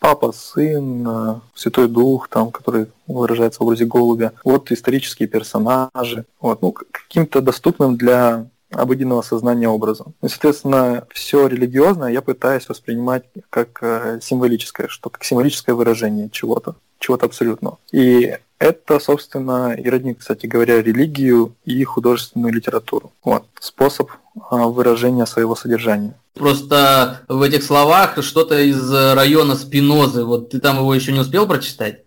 Папа, 0.00 0.32
Сын, 0.32 1.06
э, 1.06 1.40
Святой 1.54 1.88
Дух, 1.88 2.28
там, 2.28 2.50
который 2.50 2.86
выражается 3.06 3.60
в 3.60 3.62
образе 3.62 3.84
голубя. 3.84 4.32
Вот 4.44 4.72
исторические 4.72 5.28
персонажи. 5.28 6.24
Вот, 6.40 6.62
ну, 6.62 6.72
каким-то 6.72 7.42
доступным 7.42 7.96
для 7.96 8.46
обыденного 8.70 9.22
сознания 9.22 9.68
образом. 9.68 10.14
И, 10.22 10.28
соответственно, 10.28 11.06
все 11.12 11.46
религиозное 11.46 12.12
я 12.12 12.22
пытаюсь 12.22 12.68
воспринимать 12.68 13.24
как 13.50 13.78
э, 13.82 14.20
символическое, 14.22 14.88
что 14.88 15.10
как 15.10 15.24
символическое 15.24 15.74
выражение 15.74 16.30
чего-то, 16.30 16.76
чего-то 16.98 17.26
абсолютного. 17.26 17.78
И 17.92 18.38
это, 18.58 19.00
собственно, 19.00 19.74
и 19.74 19.88
роднит, 19.88 20.18
кстати 20.20 20.46
говоря, 20.46 20.82
религию 20.82 21.54
и 21.64 21.82
художественную 21.84 22.52
литературу. 22.52 23.12
Вот, 23.24 23.44
способ 23.58 24.10
выражения 24.34 25.26
своего 25.26 25.56
содержания. 25.56 26.14
Просто 26.34 27.20
в 27.28 27.42
этих 27.42 27.62
словах 27.62 28.22
что-то 28.22 28.60
из 28.60 28.90
района 28.92 29.56
Спинозы. 29.56 30.24
Вот 30.24 30.50
ты 30.50 30.60
там 30.60 30.78
его 30.78 30.94
еще 30.94 31.12
не 31.12 31.20
успел 31.20 31.46
прочитать? 31.46 32.04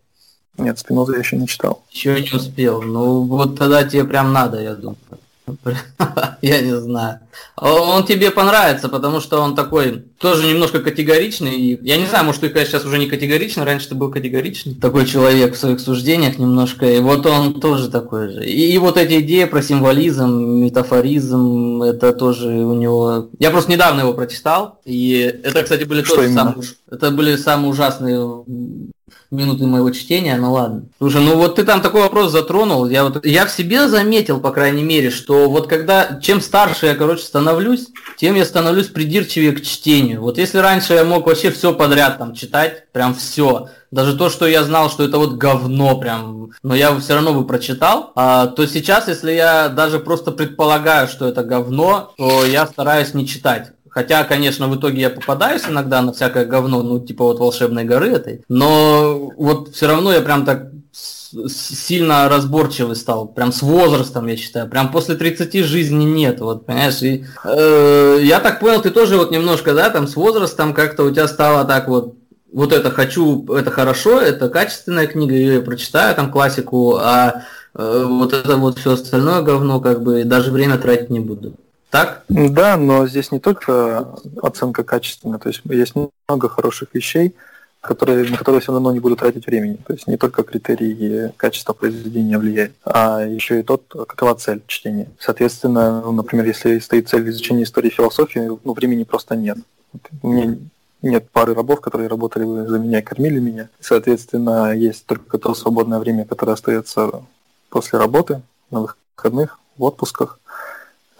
Нет, 0.57 0.79
Спиноза 0.79 1.13
я 1.13 1.19
еще 1.19 1.37
не 1.37 1.47
читал. 1.47 1.83
Еще 1.91 2.21
не 2.21 2.31
успел. 2.31 2.81
Ну 2.81 3.23
вот 3.23 3.57
тогда 3.57 3.83
тебе 3.83 4.03
прям 4.05 4.31
надо, 4.31 4.61
я 4.61 4.75
думаю. 4.75 4.97
Я 6.41 6.61
не 6.61 6.79
знаю. 6.79 7.19
Он 7.57 8.05
тебе 8.05 8.31
понравится, 8.31 8.87
потому 8.87 9.19
что 9.19 9.41
он 9.41 9.55
такой 9.55 10.05
тоже 10.23 10.47
немножко 10.47 10.79
категоричный. 10.79 11.77
Я 11.81 11.97
не 11.97 12.05
знаю, 12.05 12.23
может, 12.23 12.39
ты, 12.39 12.47
конечно, 12.47 12.71
сейчас 12.71 12.85
уже 12.85 12.97
не 12.97 13.07
категоричный, 13.07 13.65
раньше 13.65 13.89
ты 13.89 13.95
был 13.95 14.09
категоричный. 14.09 14.73
Такой 14.73 15.05
человек 15.05 15.53
в 15.53 15.57
своих 15.57 15.81
суждениях 15.81 16.39
немножко. 16.39 16.85
И 16.85 17.01
вот 17.01 17.25
он 17.25 17.59
тоже 17.59 17.89
такой 17.89 18.29
же. 18.29 18.45
И, 18.45 18.71
и 18.73 18.77
вот 18.77 18.95
эти 18.95 19.19
идеи 19.19 19.43
про 19.43 19.61
символизм, 19.61 20.63
метафоризм, 20.63 21.81
это 21.81 22.13
тоже 22.13 22.47
у 22.47 22.73
него... 22.73 23.31
Я 23.37 23.51
просто 23.51 23.71
недавно 23.71 23.99
его 23.99 24.13
прочитал. 24.13 24.79
И 24.85 25.11
это, 25.43 25.61
кстати, 25.61 25.83
были 25.83 26.03
что 26.03 26.15
тоже 26.15 26.33
самые... 26.33 26.55
Это 26.89 27.11
были 27.11 27.35
самые 27.35 27.71
ужасные 27.71 28.45
минуты 29.33 29.65
моего 29.65 29.89
чтения, 29.91 30.37
ну 30.37 30.53
ладно. 30.53 30.85
Слушай, 30.99 31.21
ну 31.21 31.35
вот 31.35 31.55
ты 31.55 31.63
там 31.63 31.81
такой 31.81 32.01
вопрос 32.01 32.31
затронул, 32.31 32.87
я 32.87 33.03
вот 33.03 33.25
я 33.25 33.45
в 33.45 33.51
себе 33.51 33.89
заметил, 33.89 34.39
по 34.39 34.51
крайней 34.51 34.83
мере, 34.83 35.09
что 35.09 35.49
вот 35.49 35.67
когда 35.67 36.19
чем 36.21 36.39
старше 36.39 36.85
я, 36.85 36.95
короче, 36.95 37.23
становлюсь, 37.23 37.87
тем 38.17 38.35
я 38.35 38.45
становлюсь 38.45 38.87
придирчивее 38.87 39.51
к 39.51 39.61
чтению. 39.61 40.12
Вот 40.17 40.37
если 40.37 40.57
раньше 40.57 40.93
я 40.93 41.03
мог 41.03 41.25
вообще 41.25 41.51
все 41.51 41.73
подряд 41.73 42.17
там 42.17 42.33
читать, 42.33 42.91
прям 42.91 43.13
все, 43.13 43.69
даже 43.91 44.17
то, 44.17 44.29
что 44.29 44.47
я 44.47 44.63
знал, 44.63 44.89
что 44.89 45.03
это 45.03 45.17
вот 45.17 45.33
говно 45.33 45.97
прям, 45.97 46.51
но 46.63 46.75
я 46.75 46.97
все 46.99 47.15
равно 47.15 47.33
бы 47.33 47.45
прочитал, 47.45 48.11
а, 48.15 48.47
то 48.47 48.65
сейчас, 48.65 49.07
если 49.07 49.31
я 49.31 49.69
даже 49.69 49.99
просто 49.99 50.31
предполагаю, 50.31 51.07
что 51.07 51.27
это 51.27 51.43
говно, 51.43 52.13
то 52.17 52.45
я 52.45 52.65
стараюсь 52.65 53.13
не 53.13 53.27
читать. 53.27 53.71
Хотя, 53.89 54.23
конечно, 54.23 54.67
в 54.67 54.75
итоге 54.75 55.01
я 55.01 55.09
попадаюсь 55.11 55.65
иногда 55.67 56.01
на 56.01 56.13
всякое 56.13 56.45
говно, 56.45 56.81
ну, 56.81 56.99
типа 56.99 57.25
вот 57.25 57.39
волшебной 57.39 57.83
горы 57.83 58.09
этой. 58.09 58.43
Но 58.49 59.31
вот 59.37 59.69
все 59.75 59.87
равно 59.87 60.11
я 60.11 60.21
прям 60.21 60.45
так 60.45 60.69
сильно 61.47 62.29
разборчивый 62.29 62.95
стал, 62.95 63.27
прям 63.27 63.51
с 63.51 63.61
возрастом, 63.61 64.27
я 64.27 64.37
считаю, 64.37 64.67
прям 64.69 64.91
после 64.91 65.15
30 65.15 65.65
жизни 65.65 66.03
нет, 66.03 66.39
вот, 66.39 66.65
понимаешь, 66.65 67.01
и, 67.01 67.25
э, 67.43 68.19
я 68.21 68.39
так 68.39 68.59
понял, 68.59 68.81
ты 68.81 68.91
тоже 68.91 69.17
вот 69.17 69.31
немножко, 69.31 69.73
да, 69.73 69.89
там 69.89 70.07
с 70.07 70.15
возрастом 70.15 70.73
как-то 70.73 71.03
у 71.03 71.11
тебя 71.11 71.27
стало 71.27 71.65
так 71.65 71.87
вот, 71.87 72.15
вот 72.51 72.71
это 72.71 72.91
хочу, 72.91 73.45
это 73.53 73.71
хорошо, 73.71 74.19
это 74.19 74.49
качественная 74.49 75.07
книга, 75.07 75.33
я 75.33 75.53
ее 75.53 75.61
прочитаю, 75.61 76.15
там 76.15 76.31
классику, 76.31 76.97
а 76.97 77.43
э, 77.75 78.05
вот 78.07 78.33
это 78.33 78.57
вот 78.57 78.77
все 78.79 78.93
остальное 78.93 79.41
говно, 79.41 79.79
как 79.79 80.03
бы, 80.03 80.23
даже 80.23 80.51
время 80.51 80.77
тратить 80.77 81.09
не 81.09 81.19
буду. 81.19 81.53
Так? 81.89 82.23
Да, 82.27 82.75
но 82.75 83.07
здесь 83.07 83.31
не 83.31 83.39
только 83.39 84.15
оценка 84.41 84.83
качественная, 84.83 85.37
то 85.37 85.49
есть 85.49 85.61
есть 85.65 85.93
много 86.27 86.49
хороших 86.49 86.89
вещей, 86.93 87.35
которые, 87.83 88.29
на 88.29 88.37
которые 88.37 88.61
все 88.61 88.71
равно 88.71 88.93
не 88.93 89.01
буду 89.01 89.17
тратить 89.17 89.45
времени. 89.45 89.77
То 89.85 89.93
есть 89.93 90.07
не 90.07 90.15
только 90.15 90.43
критерии 90.43 91.33
качества 91.35 91.73
произведения 91.73 92.37
влияет, 92.37 92.71
а 92.85 93.21
еще 93.21 93.59
и 93.59 93.63
тот, 93.63 93.83
какова 94.07 94.35
цель 94.35 94.61
чтения. 94.67 95.09
Соответственно, 95.19 96.01
ну, 96.01 96.13
например, 96.13 96.45
если 96.45 96.79
стоит 96.79 97.09
цель 97.09 97.29
изучения 97.29 97.63
истории 97.63 97.89
и 97.89 97.93
философии, 97.93 98.39
ну, 98.63 98.73
времени 98.73 99.03
просто 99.03 99.35
нет. 99.35 99.57
У 100.21 100.29
меня 100.29 100.57
нет 101.01 101.29
пары 101.31 101.53
рабов, 101.53 101.81
которые 101.81 102.07
работали 102.07 102.45
за 102.65 102.79
меня 102.79 102.99
и 102.99 103.03
кормили 103.03 103.39
меня. 103.39 103.67
Соответственно, 103.81 104.71
есть 104.71 105.05
только 105.05 105.37
то 105.37 105.53
свободное 105.53 105.99
время, 105.99 106.23
которое 106.23 106.53
остается 106.53 107.23
после 107.69 107.99
работы, 107.99 108.41
на 108.71 108.87
выходных, 109.15 109.59
в 109.77 109.83
отпусках 109.83 110.39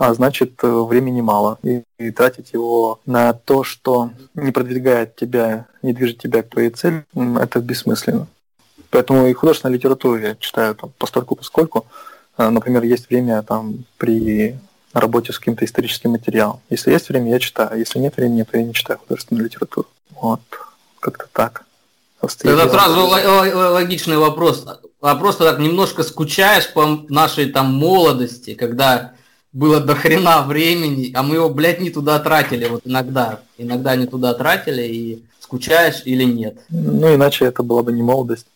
а 0.03 0.13
значит 0.13 0.61
э, 0.63 0.67
времени 0.67 1.21
мало. 1.21 1.57
И, 1.63 1.83
и 1.97 2.11
тратить 2.11 2.51
его 2.51 2.99
на 3.05 3.33
то, 3.33 3.63
что 3.63 4.11
не 4.33 4.51
продвигает 4.51 5.15
тебя, 5.15 5.67
не 5.81 5.93
движет 5.93 6.17
тебя 6.17 6.43
к 6.43 6.49
твоей 6.49 6.71
цели, 6.71 7.05
это 7.39 7.59
бессмысленно. 7.59 8.27
Поэтому 8.89 9.27
и 9.27 9.33
художественную 9.33 9.77
литературу 9.77 10.19
я 10.19 10.35
читаю 10.35 10.75
там, 10.75 10.91
постольку 10.97 11.35
поскольку. 11.35 11.85
Э, 12.37 12.49
например, 12.49 12.83
есть 12.83 13.09
время 13.09 13.41
там 13.43 13.85
при 13.97 14.59
работе 14.93 15.31
с 15.31 15.39
каким-то 15.39 15.63
историческим 15.63 16.11
материалом. 16.11 16.59
Если 16.69 16.91
есть 16.91 17.07
время, 17.07 17.31
я 17.31 17.39
читаю. 17.39 17.79
Если 17.79 17.99
нет 17.99 18.17
времени, 18.17 18.43
то 18.43 18.57
я 18.57 18.63
не 18.63 18.73
читаю 18.73 18.99
художественную 18.99 19.45
литературу. 19.45 19.87
Вот, 20.21 20.41
как-то 20.99 21.27
так. 21.31 21.63
Тогда 22.39 22.69
сразу 22.69 23.07
логичный 23.73 24.17
вопрос. 24.17 24.65
А 25.01 25.15
просто 25.15 25.43
так 25.43 25.59
немножко 25.59 26.03
скучаешь 26.03 26.71
по 26.71 26.85
нашей 27.09 27.51
там 27.51 27.73
молодости, 27.73 28.53
когда 28.53 29.13
было 29.53 29.79
до 29.79 29.95
хрена 29.95 30.41
времени, 30.41 31.11
а 31.13 31.21
мы 31.21 31.35
его, 31.35 31.49
блядь, 31.49 31.79
не 31.79 31.91
туда 31.91 32.19
тратили, 32.19 32.67
вот 32.67 32.81
иногда. 32.85 33.39
Иногда 33.57 33.95
не 33.95 34.07
туда 34.07 34.33
тратили, 34.33 34.81
и 34.81 35.23
скучаешь 35.39 36.01
или 36.05 36.23
нет. 36.23 36.57
Ну, 36.69 37.13
иначе 37.13 37.45
это 37.45 37.61
была 37.61 37.83
бы 37.83 37.93
не 37.93 38.01
молодость. 38.01 38.47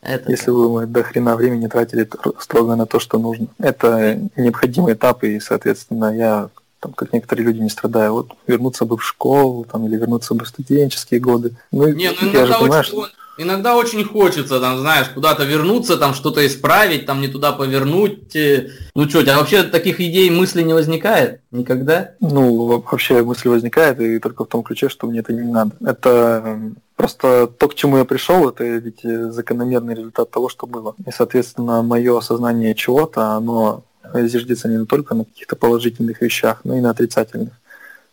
Это 0.00 0.30
если 0.30 0.50
бы 0.50 0.72
мы 0.72 0.86
до 0.86 1.02
хрена 1.02 1.36
времени 1.36 1.66
тратили 1.66 2.08
строго 2.38 2.74
на 2.74 2.86
то, 2.86 2.98
что 2.98 3.18
нужно. 3.18 3.48
Это 3.58 4.18
необходимый 4.34 4.94
этап, 4.94 5.24
и, 5.24 5.38
соответственно, 5.40 6.16
я, 6.16 6.48
там, 6.80 6.94
как 6.94 7.12
некоторые 7.12 7.44
люди, 7.44 7.58
не 7.58 7.68
страдаю. 7.68 8.14
Вот 8.14 8.30
вернуться 8.46 8.86
бы 8.86 8.96
в 8.96 9.04
школу, 9.04 9.66
там, 9.70 9.86
или 9.86 9.96
вернуться 9.96 10.32
бы 10.32 10.46
в 10.46 10.48
студенческие 10.48 11.20
годы. 11.20 11.52
Ну, 11.70 11.86
не, 11.88 12.10
ну, 12.18 12.32
я 12.32 12.46
же 12.46 12.54
понимаю, 12.54 12.84
что 12.84 13.08
иногда 13.40 13.76
очень 13.76 14.04
хочется, 14.04 14.60
там, 14.60 14.78
знаешь, 14.78 15.08
куда-то 15.08 15.44
вернуться, 15.44 15.96
там 15.96 16.14
что-то 16.14 16.46
исправить, 16.46 17.06
там 17.06 17.20
не 17.20 17.28
туда 17.28 17.52
повернуть. 17.52 18.36
Э, 18.36 18.70
ну 18.94 19.08
что, 19.08 19.20
у 19.20 19.22
тебя 19.22 19.38
вообще 19.38 19.62
таких 19.62 20.00
идей, 20.00 20.30
мыслей 20.30 20.64
не 20.64 20.74
возникает? 20.74 21.40
Никогда? 21.50 22.12
Ну, 22.20 22.66
вообще 22.66 23.22
мысль 23.22 23.48
возникает, 23.48 24.00
и 24.00 24.18
только 24.18 24.44
в 24.44 24.48
том 24.48 24.62
ключе, 24.62 24.88
что 24.88 25.06
мне 25.06 25.20
это 25.20 25.32
не 25.32 25.50
надо. 25.50 25.72
Это 25.80 26.60
просто 26.96 27.46
то, 27.46 27.68
к 27.68 27.74
чему 27.74 27.98
я 27.98 28.04
пришел, 28.04 28.48
это 28.48 28.64
ведь 28.64 29.02
закономерный 29.02 29.94
результат 29.94 30.30
того, 30.30 30.48
что 30.48 30.66
было. 30.66 30.94
И, 31.06 31.10
соответственно, 31.10 31.82
мое 31.82 32.18
осознание 32.18 32.74
чего-то, 32.74 33.32
оно 33.32 33.84
зиждется 34.14 34.68
не 34.68 34.84
только 34.86 35.14
на 35.14 35.24
каких-то 35.24 35.56
положительных 35.56 36.20
вещах, 36.20 36.60
но 36.64 36.76
и 36.76 36.80
на 36.80 36.90
отрицательных 36.90 37.52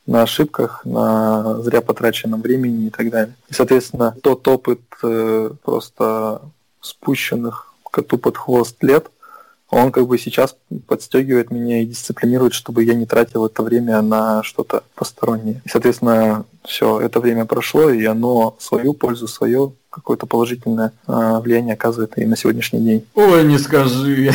на 0.07 0.23
ошибках, 0.23 0.81
на 0.85 1.61
зря 1.61 1.81
потраченном 1.81 2.41
времени 2.41 2.87
и 2.87 2.89
так 2.89 3.09
далее. 3.09 3.35
И, 3.49 3.53
соответственно, 3.53 4.15
тот 4.23 4.47
опыт 4.47 4.81
э, 5.03 5.51
просто 5.63 6.41
спущенных 6.81 7.73
коту 7.91 8.17
под 8.17 8.37
хвост 8.37 8.81
лет, 8.81 9.11
он 9.69 9.91
как 9.91 10.07
бы 10.07 10.17
сейчас 10.17 10.55
подстегивает 10.87 11.51
меня 11.51 11.81
и 11.81 11.85
дисциплинирует, 11.85 12.53
чтобы 12.53 12.83
я 12.83 12.93
не 12.93 13.05
тратил 13.05 13.45
это 13.45 13.63
время 13.63 14.01
на 14.01 14.41
что-то 14.43 14.83
постороннее. 14.95 15.61
И, 15.65 15.69
соответственно, 15.69 16.45
все, 16.63 17.01
это 17.01 17.19
время 17.19 17.45
прошло, 17.45 17.89
и 17.89 18.05
оно 18.05 18.55
свою 18.59 18.93
пользу, 18.93 19.27
свое 19.27 19.73
какое-то 19.89 20.25
положительное 20.25 20.93
э, 21.07 21.39
влияние 21.39 21.73
оказывает 21.73 22.17
и 22.17 22.25
на 22.25 22.37
сегодняшний 22.37 22.79
день. 22.79 23.05
Ой, 23.13 23.43
не 23.43 23.57
скажи. 23.57 24.31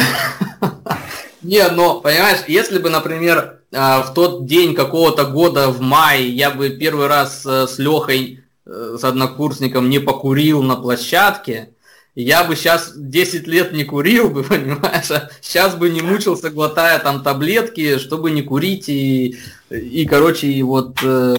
Не, 1.43 1.67
но, 1.69 2.01
понимаешь, 2.01 2.45
если 2.47 2.79
бы, 2.79 2.91
например, 2.91 3.62
в 3.73 4.13
тот 4.15 4.47
день 4.47 4.75
какого-то 4.75 5.25
года 5.25 5.69
в 5.69 5.81
мае 5.81 6.29
я 6.29 6.51
бы 6.51 6.71
первый 6.71 7.07
раз 7.07 7.45
э, 7.47 7.67
с 7.67 7.79
Лехой, 7.79 8.41
э, 8.67 8.97
с 9.01 9.03
однокурсником 9.03 9.89
не 9.89 9.99
покурил 9.99 10.63
на 10.63 10.77
площадке, 10.77 11.71
я 12.15 12.45
бы 12.45 12.57
сейчас 12.57 12.93
10 12.95 13.47
лет 13.47 13.73
не 13.73 13.85
курил 13.85 14.29
бы, 14.31 14.43
понимаешь, 14.43 15.11
а 15.11 15.31
сейчас 15.41 15.75
бы 15.75 15.89
не 15.89 16.03
мучился, 16.03 16.51
глотая 16.51 16.99
там 16.99 17.23
таблетки, 17.23 17.99
чтобы 17.99 18.31
не 18.31 18.43
курить 18.43 18.89
и, 18.89 19.37
и 19.71 20.05
короче, 20.05 20.49
и 20.49 20.63
вот 20.63 20.99
э, 21.03 21.37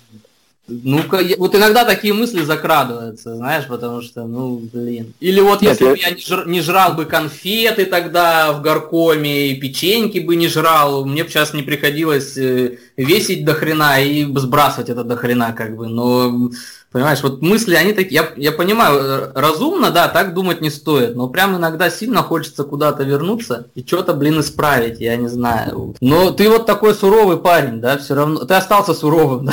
ну-ка, 0.65 1.19
вот 1.37 1.55
иногда 1.55 1.83
такие 1.83 2.13
мысли 2.13 2.41
закрадываются, 2.41 3.35
знаешь, 3.35 3.67
потому 3.67 4.01
что, 4.01 4.25
ну, 4.25 4.61
блин. 4.71 5.13
Или 5.19 5.41
вот 5.41 5.61
Нет, 5.61 5.71
если 5.71 5.85
я... 5.85 5.91
бы 5.91 5.97
я 5.97 6.11
не, 6.11 6.21
жр, 6.21 6.47
не 6.47 6.61
жрал 6.61 6.93
бы 6.93 7.03
конфеты 7.03 7.85
тогда 7.85 8.53
в 8.53 8.61
горкоме, 8.61 9.51
и 9.51 9.59
печеньки 9.59 10.19
бы 10.19 10.37
не 10.37 10.47
жрал, 10.47 11.05
мне 11.05 11.25
бы 11.25 11.29
сейчас 11.29 11.53
не 11.53 11.63
приходилось 11.63 12.37
э, 12.37 12.77
весить 12.95 13.43
до 13.43 13.55
хрена 13.55 14.01
и 14.01 14.23
сбрасывать 14.37 14.89
это 14.89 15.03
до 15.03 15.17
хрена, 15.17 15.51
как 15.51 15.75
бы. 15.75 15.87
Но 15.87 16.49
Понимаешь, 16.93 17.23
вот 17.23 17.41
мысли, 17.41 17.73
они 17.73 17.91
такие, 17.91 18.21
я, 18.21 18.29
я 18.37 18.51
понимаю, 18.51 18.99
э, 18.99 19.31
разумно, 19.33 19.89
да, 19.89 20.07
так 20.07 20.35
думать 20.35 20.61
не 20.61 20.69
стоит, 20.69 21.15
но 21.15 21.27
прям 21.27 21.57
иногда 21.57 21.89
сильно 21.89 22.21
хочется 22.21 22.63
куда-то 22.63 23.01
вернуться 23.01 23.65
и 23.73 23.83
что-то, 23.83 24.13
блин, 24.13 24.39
исправить, 24.41 24.99
я 24.99 25.15
не 25.15 25.27
знаю. 25.27 25.95
Но 26.01 26.29
ты 26.29 26.47
вот 26.47 26.67
такой 26.67 26.93
суровый 26.93 27.37
парень, 27.37 27.81
да, 27.81 27.97
все 27.97 28.13
равно, 28.13 28.45
ты 28.45 28.53
остался 28.53 28.93
суровым, 28.93 29.49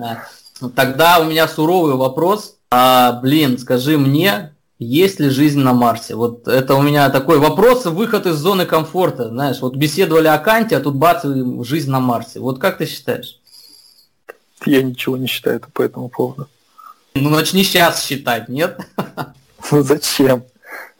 да. 0.00 0.24
Тогда 0.74 1.20
у 1.20 1.24
меня 1.24 1.46
суровый 1.46 1.94
вопрос, 1.94 2.56
а, 2.72 3.20
блин, 3.22 3.56
скажи 3.56 3.96
мне, 3.96 4.56
есть 4.80 5.20
ли 5.20 5.28
жизнь 5.28 5.60
на 5.60 5.72
Марсе? 5.72 6.16
Вот 6.16 6.48
это 6.48 6.74
у 6.74 6.82
меня 6.82 7.10
такой 7.10 7.38
вопрос, 7.38 7.84
выход 7.86 8.26
из 8.26 8.34
зоны 8.34 8.66
комфорта, 8.66 9.28
знаешь, 9.28 9.60
вот 9.60 9.76
беседовали 9.76 10.26
о 10.26 10.38
Канте, 10.38 10.78
а 10.78 10.80
тут 10.80 10.96
бац, 10.96 11.24
жизнь 11.62 11.92
на 11.92 12.00
Марсе. 12.00 12.40
Вот 12.40 12.58
как 12.58 12.78
ты 12.78 12.86
считаешь? 12.86 13.37
Я 14.66 14.82
ничего 14.82 15.16
не 15.16 15.26
считаю 15.26 15.60
по 15.60 15.82
этому 15.82 16.08
поводу. 16.08 16.48
Ну, 17.14 17.30
начни 17.30 17.64
сейчас 17.64 18.04
считать, 18.04 18.48
нет? 18.48 18.80
Ну, 19.70 19.82
зачем? 19.82 20.44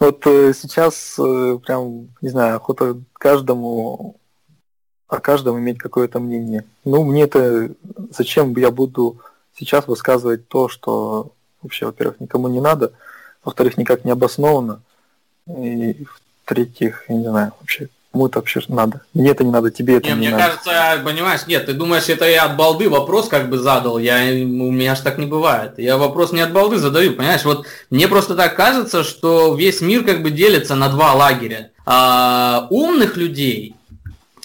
Вот 0.01 0.27
э, 0.27 0.53
сейчас 0.53 1.16
э, 1.18 1.59
прям, 1.64 2.09
не 2.21 2.29
знаю, 2.29 2.57
охота 2.57 3.01
каждому 3.14 4.16
о 5.09 5.21
каждом 5.21 5.59
иметь 5.59 5.79
какое-то 5.79 6.21
мнение. 6.21 6.64
Ну, 6.85 7.03
мне 7.05 7.23
это 7.23 7.71
зачем 8.11 8.55
я 8.57 8.71
буду 8.71 9.21
сейчас 9.57 9.87
высказывать 9.87 10.49
то, 10.49 10.68
что 10.68 11.33
вообще, 11.62 11.87
во-первых, 11.87 12.21
никому 12.21 12.49
не 12.49 12.61
надо, 12.61 12.92
во-вторых, 13.42 13.79
никак 13.79 14.05
не 14.05 14.11
обосновано, 14.11 14.83
и 15.47 16.05
в-третьих, 16.44 17.05
я 17.09 17.16
не 17.16 17.25
знаю, 17.25 17.53
вообще 17.59 17.88
Кому 18.12 18.27
это 18.27 18.38
вообще 18.38 18.61
надо? 18.68 19.03
Мне 19.12 19.31
это 19.31 19.44
не 19.44 19.51
надо, 19.51 19.71
тебе 19.71 19.97
это 19.99 20.07
не, 20.09 20.12
не 20.12 20.18
мне 20.18 20.31
надо. 20.31 20.44
кажется, 20.44 21.03
понимаешь, 21.05 21.47
нет, 21.47 21.66
ты 21.66 21.75
думаешь, 21.75 22.09
это 22.09 22.27
я 22.29 22.44
от 22.44 22.57
балды 22.57 22.88
вопрос 22.88 23.29
как 23.29 23.51
бы 23.51 23.59
задал, 23.59 23.99
я, 23.99 24.16
у 24.16 24.71
меня 24.73 24.94
ж 24.94 25.01
так 25.01 25.18
не 25.18 25.27
бывает. 25.27 25.79
Я 25.79 25.99
вопрос 25.99 26.33
не 26.33 26.40
от 26.40 26.53
балды 26.53 26.79
задаю, 26.79 27.12
понимаешь, 27.14 27.44
вот 27.44 27.66
мне 27.90 28.09
просто 28.09 28.35
так 28.35 28.57
кажется, 28.57 29.05
что 29.05 29.55
весь 29.55 29.83
мир 29.83 30.05
как 30.05 30.23
бы 30.23 30.31
делится 30.31 30.75
на 30.75 30.88
два 30.88 31.12
лагеря. 31.12 31.71
А, 31.85 32.66
умных 32.71 33.16
людей 33.16 33.75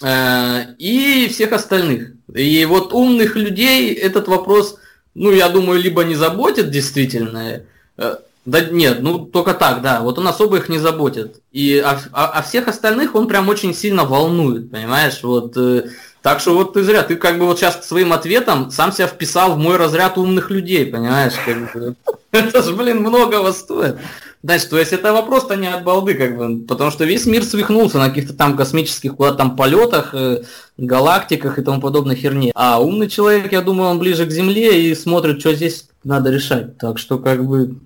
а, 0.02 0.66
и 0.78 1.28
всех 1.28 1.52
остальных. 1.52 2.12
И 2.34 2.64
вот 2.64 2.92
умных 2.92 3.36
людей 3.36 3.92
этот 3.94 4.28
вопрос, 4.28 4.78
ну, 5.14 5.30
я 5.30 5.48
думаю, 5.48 5.80
либо 5.80 6.04
не 6.04 6.14
заботит 6.14 6.70
действительно, 6.70 7.62
э, 7.96 8.16
да 8.44 8.60
нет, 8.60 9.00
ну 9.00 9.20
только 9.20 9.54
так, 9.54 9.80
да. 9.80 10.00
Вот 10.00 10.18
он 10.18 10.28
особо 10.28 10.58
их 10.58 10.68
не 10.68 10.78
заботит. 10.78 11.40
И 11.50 11.78
а, 11.78 11.98
а, 12.12 12.26
а 12.26 12.42
всех 12.42 12.68
остальных 12.68 13.14
он 13.14 13.26
прям 13.26 13.48
очень 13.48 13.74
сильно 13.74 14.04
волнует, 14.04 14.70
понимаешь? 14.70 15.20
Вот 15.22 15.56
э, 15.56 15.88
так 16.20 16.40
что 16.40 16.54
вот 16.54 16.74
ты 16.74 16.82
зря, 16.82 17.02
ты 17.02 17.16
как 17.16 17.38
бы 17.38 17.46
вот 17.46 17.58
сейчас 17.58 17.86
своим 17.86 18.12
ответом 18.12 18.70
сам 18.70 18.92
себя 18.92 19.06
вписал 19.06 19.54
в 19.54 19.58
мой 19.58 19.76
разряд 19.76 20.18
умных 20.18 20.50
людей, 20.50 20.84
понимаешь? 20.84 21.34
Как 21.44 21.72
бы. 21.72 21.94
Это 22.32 22.62
же, 22.62 22.74
блин, 22.74 23.00
многого 23.00 23.52
стоит. 23.52 23.96
Значит, 24.42 24.68
то 24.68 24.78
есть 24.78 24.92
это 24.92 25.14
вопрос-то 25.14 25.56
не 25.56 25.68
от 25.68 25.84
балды, 25.84 26.12
как 26.12 26.36
бы, 26.36 26.66
потому 26.66 26.90
что 26.90 27.06
весь 27.06 27.24
мир 27.24 27.42
свихнулся 27.44 27.96
на 27.96 28.10
каких-то 28.10 28.34
там 28.34 28.58
космических 28.58 29.16
куда 29.16 29.32
там 29.32 29.56
полетах, 29.56 30.14
э, 30.14 30.42
галактиках 30.76 31.58
и 31.58 31.62
тому 31.62 31.80
подобной 31.80 32.14
херне. 32.14 32.52
А 32.54 32.78
умный 32.78 33.08
человек, 33.08 33.52
я 33.52 33.62
думаю, 33.62 33.88
он 33.88 33.98
ближе 33.98 34.26
к 34.26 34.30
Земле 34.30 34.90
и 34.90 34.94
смотрит, 34.94 35.40
что 35.40 35.54
здесь 35.54 35.88
надо 36.04 36.30
решать. 36.30 36.76
Так 36.76 36.98
что 36.98 37.18
как 37.18 37.42
бы 37.46 37.76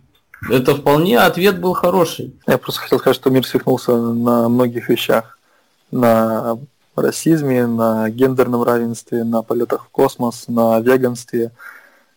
это 0.49 0.75
вполне 0.77 1.19
ответ 1.19 1.61
был 1.61 1.75
хороший. 1.75 2.35
Я 2.47 2.59
просто 2.59 2.83
хотел 2.83 2.99
сказать, 2.99 3.17
что 3.17 3.31
мир 3.31 3.47
свихнулся 3.47 3.97
на 3.97 4.49
многих 4.49 4.89
вещах. 4.89 5.39
На 5.91 6.59
расизме, 6.95 7.67
на 7.67 8.09
гендерном 8.11 8.63
равенстве, 8.63 9.25
на 9.25 9.43
полетах 9.43 9.85
в 9.85 9.89
космос, 9.89 10.45
на 10.49 10.81
веганстве, 10.81 11.53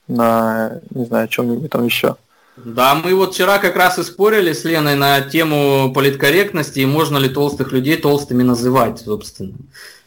на, 0.07 0.79
не 0.89 1.05
знаю, 1.05 1.27
чем-нибудь 1.27 1.69
там 1.71 1.85
еще. 1.85 2.15
Да, 2.57 2.95
мы 2.95 3.15
вот 3.15 3.33
вчера 3.33 3.59
как 3.59 3.75
раз 3.75 3.97
и 3.97 4.03
спорили 4.03 4.53
с 4.53 4.65
Леной 4.65 4.95
на 4.95 5.21
тему 5.21 5.91
политкорректности 5.93 6.79
и 6.79 6.85
можно 6.85 7.17
ли 7.17 7.29
толстых 7.29 7.71
людей 7.71 7.97
толстыми 7.97 8.43
называть, 8.43 8.99
собственно. 8.99 9.53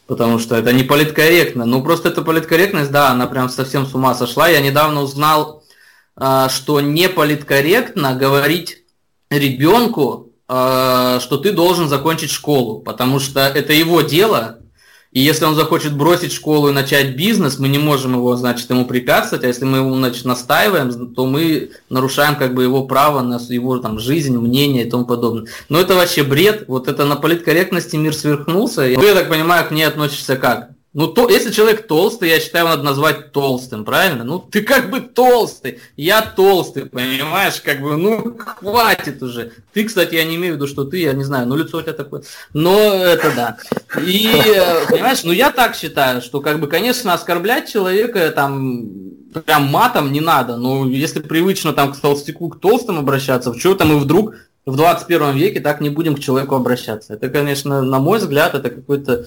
Потому 0.07 0.37
что 0.37 0.55
это 0.55 0.71
не 0.71 0.83
политкорректно. 0.83 1.65
Ну 1.65 1.83
просто 1.83 2.09
эта 2.09 2.21
политкорректность, 2.21 2.91
да, 2.91 3.09
она 3.09 3.25
прям 3.25 3.49
совсем 3.49 3.87
с 3.87 3.95
ума 3.95 4.13
сошла. 4.13 4.47
Я 4.47 4.61
недавно 4.61 5.01
узнал 5.01 5.63
что 6.17 6.79
не 6.81 7.09
политкорректно 7.09 8.15
говорить 8.15 8.83
ребенку, 9.29 10.33
а, 10.47 11.19
что 11.19 11.37
ты 11.37 11.51
должен 11.51 11.89
закончить 11.89 12.31
школу, 12.31 12.79
потому 12.79 13.19
что 13.19 13.41
это 13.41 13.73
его 13.73 14.01
дело, 14.01 14.59
и 15.15 15.21
если 15.21 15.45
он 15.45 15.55
захочет 15.55 15.95
бросить 15.95 16.33
школу 16.33 16.67
и 16.67 16.73
начать 16.73 17.15
бизнес, 17.15 17.57
мы 17.57 17.69
не 17.69 17.77
можем 17.77 18.15
его, 18.15 18.35
значит, 18.35 18.69
ему 18.69 18.85
препятствовать, 18.85 19.45
а 19.45 19.47
если 19.47 19.63
мы 19.63 19.77
ему, 19.77 19.95
значит, 19.95 20.25
настаиваем, 20.25 21.15
то 21.15 21.25
мы 21.25 21.71
нарушаем 21.89 22.35
как 22.35 22.53
бы 22.53 22.63
его 22.63 22.83
право 22.83 23.21
на 23.21 23.39
его 23.47 23.77
там 23.77 23.97
жизнь, 23.97 24.37
мнение 24.37 24.85
и 24.85 24.89
тому 24.89 25.05
подобное. 25.05 25.47
Но 25.69 25.79
это 25.79 25.95
вообще 25.95 26.23
бред, 26.23 26.65
вот 26.67 26.89
это 26.89 27.05
на 27.05 27.15
политкорректности 27.15 27.95
мир 27.95 28.13
сверхнулся. 28.13 28.81
Ну, 28.81 29.03
я 29.03 29.13
так 29.13 29.29
понимаю, 29.29 29.65
к 29.65 29.71
ней 29.71 29.83
относишься 29.83 30.35
как? 30.35 30.74
Ну, 30.95 31.07
то, 31.07 31.27
если 31.27 31.51
человек 31.51 31.87
толстый, 31.87 32.29
я 32.29 32.39
считаю, 32.39 32.67
надо 32.67 32.81
назвать 32.81 33.33
толстым, 33.33 33.83
правильно? 33.83 34.23
Ну, 34.23 34.39
ты 34.39 34.61
как 34.61 34.89
бы 34.89 35.01
толстый, 35.01 35.79
я 35.97 36.21
толстый, 36.21 36.85
понимаешь? 36.85 37.59
Как 37.59 37.81
бы, 37.81 37.97
ну, 37.97 38.37
хватит 38.37 39.21
уже. 39.21 39.51
Ты, 39.73 39.83
кстати, 39.83 40.15
я 40.15 40.23
не 40.23 40.37
имею 40.37 40.53
в 40.53 40.55
виду, 40.55 40.67
что 40.67 40.85
ты, 40.85 40.99
я 40.99 41.11
не 41.11 41.25
знаю, 41.25 41.47
ну, 41.47 41.57
лицо 41.57 41.79
у 41.79 41.81
тебя 41.81 41.91
такое. 41.91 42.23
Но 42.53 42.79
это 42.79 43.29
да. 43.35 43.57
И, 44.01 44.25
э, 44.25 44.85
понимаешь, 44.89 45.25
ну, 45.25 45.33
я 45.33 45.51
так 45.51 45.75
считаю, 45.75 46.21
что, 46.21 46.39
как 46.39 46.61
бы, 46.61 46.67
конечно, 46.67 47.13
оскорблять 47.13 47.69
человека, 47.69 48.31
там, 48.31 48.85
прям 49.45 49.63
матом 49.63 50.13
не 50.13 50.21
надо. 50.21 50.55
Но 50.55 50.87
если 50.87 51.19
привычно, 51.19 51.73
там, 51.73 51.91
к 51.91 51.99
толстяку, 51.99 52.47
к 52.47 52.61
толстым 52.61 52.99
обращаться, 52.99 53.51
в 53.51 53.59
что 53.59 53.75
там 53.75 53.91
и 53.91 53.99
вдруг 53.99 54.35
в 54.65 54.77
21 54.77 55.35
веке 55.35 55.59
так 55.59 55.81
не 55.81 55.89
будем 55.89 56.15
к 56.15 56.21
человеку 56.21 56.55
обращаться. 56.55 57.15
Это, 57.15 57.27
конечно, 57.27 57.81
на 57.81 57.99
мой 57.99 58.19
взгляд, 58.19 58.55
это 58.55 58.69
какой-то 58.69 59.25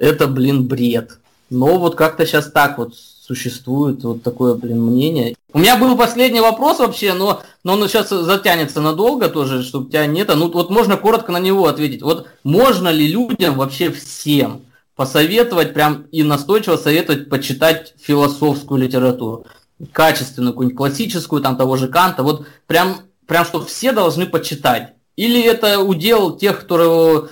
это, 0.00 0.26
блин, 0.26 0.66
бред. 0.66 1.18
Но 1.50 1.78
вот 1.78 1.94
как-то 1.94 2.26
сейчас 2.26 2.50
так 2.50 2.78
вот 2.78 2.94
существует 2.96 4.02
вот 4.02 4.24
такое, 4.24 4.54
блин, 4.54 4.82
мнение. 4.82 5.36
У 5.52 5.58
меня 5.58 5.76
был 5.76 5.96
последний 5.96 6.40
вопрос 6.40 6.80
вообще, 6.80 7.12
но, 7.12 7.42
но 7.62 7.74
он 7.74 7.88
сейчас 7.88 8.08
затянется 8.08 8.80
надолго 8.80 9.28
тоже, 9.28 9.62
чтобы 9.62 9.88
тебя 9.88 10.06
нет. 10.06 10.32
Ну 10.34 10.50
вот 10.50 10.70
можно 10.70 10.96
коротко 10.96 11.30
на 11.30 11.38
него 11.38 11.66
ответить. 11.66 12.02
Вот 12.02 12.26
можно 12.42 12.88
ли 12.88 13.06
людям 13.06 13.56
вообще 13.56 13.90
всем 13.92 14.62
посоветовать 14.96 15.74
прям 15.74 16.06
и 16.10 16.24
настойчиво 16.24 16.76
советовать 16.76 17.28
почитать 17.28 17.94
философскую 18.00 18.80
литературу? 18.80 19.46
качественную, 19.92 20.52
какую-нибудь 20.52 20.76
классическую, 20.76 21.42
там 21.42 21.56
того 21.56 21.76
же 21.76 21.88
Канта, 21.88 22.22
вот 22.22 22.46
прям, 22.66 22.96
прям 23.26 23.44
что 23.44 23.64
все 23.64 23.92
должны 23.92 24.26
почитать. 24.26 24.92
Или 25.16 25.42
это 25.42 25.80
удел 25.80 26.36
тех, 26.36 26.60
которые 26.60 27.28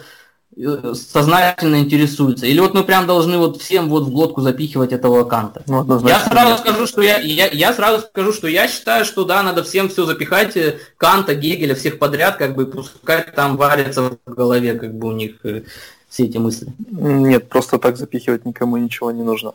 сознательно 0.95 1.77
интересуются. 1.77 2.47
Или 2.47 2.61
вот 2.61 2.75
мы 2.75 2.85
прям 2.85 3.07
должны 3.07 3.39
вот 3.39 3.61
всем 3.61 3.89
вот 3.89 4.05
в 4.05 4.11
глотку 4.11 4.41
запихивать 4.41 4.93
этого 4.93 5.25
Канта. 5.25 5.63
Ну, 5.67 5.85
я 6.07 6.21
сразу 6.21 6.51
нет. 6.51 6.59
скажу, 6.59 6.87
что 6.87 7.03
я, 7.03 7.19
я, 7.19 7.47
я 7.47 7.73
сразу 7.73 8.05
скажу, 8.07 8.33
что 8.33 8.49
я 8.49 8.67
считаю, 8.67 9.05
что 9.05 9.25
да, 9.25 9.43
надо 9.43 9.63
всем 9.63 9.89
все 9.89 10.05
запихать, 10.05 10.57
э, 10.57 10.79
Канта, 10.97 11.35
Гегеля, 11.35 11.75
всех 11.75 11.99
подряд, 11.99 12.37
как 12.37 12.57
бы 12.57 12.67
пускай 12.67 13.25
там 13.35 13.57
варятся 13.57 14.19
в 14.25 14.35
голове, 14.35 14.75
как 14.75 14.95
бы 14.95 15.09
у 15.09 15.13
них 15.13 15.37
э, 15.45 15.63
все 16.09 16.25
эти 16.25 16.39
мысли. 16.39 16.73
Нет, 16.91 17.49
просто 17.49 17.79
так 17.79 17.97
запихивать 17.97 18.45
никому 18.45 18.77
ничего 18.79 19.11
не 19.13 19.23
нужно. 19.23 19.53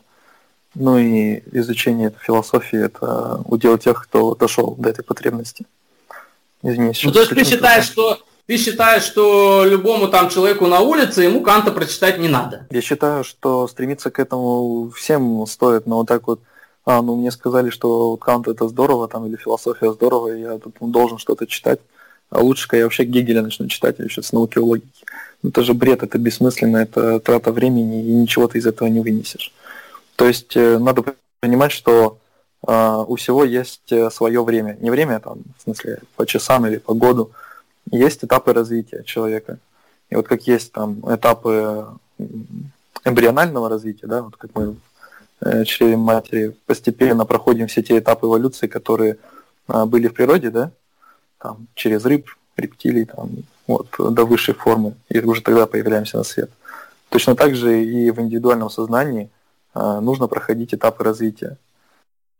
Ну 0.74 0.98
и 0.98 1.42
изучение 1.52 2.08
этой 2.08 2.20
философии 2.20 2.82
это 2.82 3.42
удел 3.44 3.78
тех, 3.78 4.02
кто 4.02 4.34
дошел 4.34 4.74
до 4.78 4.88
этой 4.88 5.04
потребности. 5.04 5.66
Извини, 6.62 6.92
ну, 7.02 7.12
то 7.12 7.20
есть 7.20 7.34
ты 7.34 7.44
считаешь, 7.44 7.84
что 7.84 8.20
ты 8.46 8.56
считаешь, 8.56 9.02
что 9.02 9.64
любому 9.64 10.08
там 10.08 10.28
человеку 10.28 10.66
на 10.66 10.80
улице 10.80 11.22
ему 11.22 11.40
Канта 11.40 11.72
прочитать 11.72 12.18
не 12.18 12.28
надо? 12.28 12.66
Я 12.70 12.80
считаю, 12.80 13.24
что 13.24 13.66
стремиться 13.68 14.10
к 14.10 14.18
этому 14.18 14.90
всем 14.94 15.46
стоит, 15.46 15.86
но 15.86 15.98
вот 15.98 16.08
так 16.08 16.26
вот, 16.26 16.40
а, 16.84 17.00
ну 17.00 17.16
мне 17.16 17.30
сказали, 17.30 17.70
что 17.70 18.16
Кант 18.16 18.48
это 18.48 18.68
здорово, 18.68 19.08
там, 19.08 19.26
или 19.26 19.36
философия 19.36 19.92
здорово, 19.92 20.36
и 20.36 20.40
я 20.40 20.58
тут 20.58 20.74
должен 20.80 21.18
что-то 21.18 21.46
читать, 21.46 21.80
а 22.30 22.40
лучше-ка 22.40 22.76
я 22.76 22.84
вообще 22.84 23.04
Гегеля 23.04 23.42
начну 23.42 23.68
читать, 23.68 23.96
я 23.98 24.04
еще 24.04 24.22
с 24.22 24.32
науки 24.32 24.58
о 24.58 24.64
логике. 24.64 25.04
Ну, 25.42 25.50
это 25.50 25.62
же 25.62 25.74
бред, 25.74 26.02
это 26.02 26.18
бессмысленно, 26.18 26.78
это 26.78 27.20
трата 27.20 27.52
времени, 27.52 28.02
и 28.02 28.12
ничего 28.12 28.48
ты 28.48 28.58
из 28.58 28.66
этого 28.66 28.88
не 28.88 29.00
вынесешь. 29.00 29.52
То 30.16 30.26
есть 30.26 30.56
э, 30.56 30.78
надо 30.78 31.04
понимать, 31.40 31.72
что 31.72 32.18
э, 32.66 33.04
у 33.06 33.16
всего 33.16 33.44
есть 33.44 33.92
э, 33.92 34.10
свое 34.10 34.42
время. 34.42 34.76
Не 34.80 34.90
время, 34.90 35.20
там, 35.20 35.40
в 35.58 35.62
смысле, 35.62 36.00
по 36.16 36.26
часам 36.26 36.66
или 36.66 36.78
по 36.78 36.94
году, 36.94 37.30
есть 37.90 38.24
этапы 38.24 38.52
развития 38.52 39.02
человека. 39.04 39.58
И 40.10 40.16
вот 40.16 40.26
как 40.26 40.46
есть 40.46 40.72
там 40.72 41.00
этапы 41.12 41.86
эмбрионального 43.04 43.68
развития, 43.68 44.06
да, 44.06 44.22
вот 44.22 44.36
как 44.36 44.50
мы 44.54 44.72
в 44.72 44.76
э, 45.40 45.64
чреве 45.64 45.96
матери 45.96 46.56
постепенно 46.66 47.26
проходим 47.26 47.66
все 47.66 47.82
те 47.82 47.98
этапы 47.98 48.26
эволюции, 48.26 48.66
которые 48.66 49.18
а, 49.66 49.86
были 49.86 50.08
в 50.08 50.14
природе, 50.14 50.50
да, 50.50 50.70
там, 51.38 51.66
через 51.74 52.04
рыб, 52.04 52.28
рептилий, 52.56 53.04
там, 53.04 53.30
вот, 53.66 53.88
до 53.98 54.24
высшей 54.24 54.54
формы, 54.54 54.94
и 55.08 55.18
уже 55.20 55.42
тогда 55.42 55.66
появляемся 55.66 56.18
на 56.18 56.24
свет. 56.24 56.50
Точно 57.08 57.34
так 57.34 57.54
же 57.54 57.82
и 57.84 58.10
в 58.10 58.20
индивидуальном 58.20 58.70
сознании 58.70 59.30
а, 59.72 60.00
нужно 60.00 60.28
проходить 60.28 60.74
этапы 60.74 61.04
развития. 61.04 61.56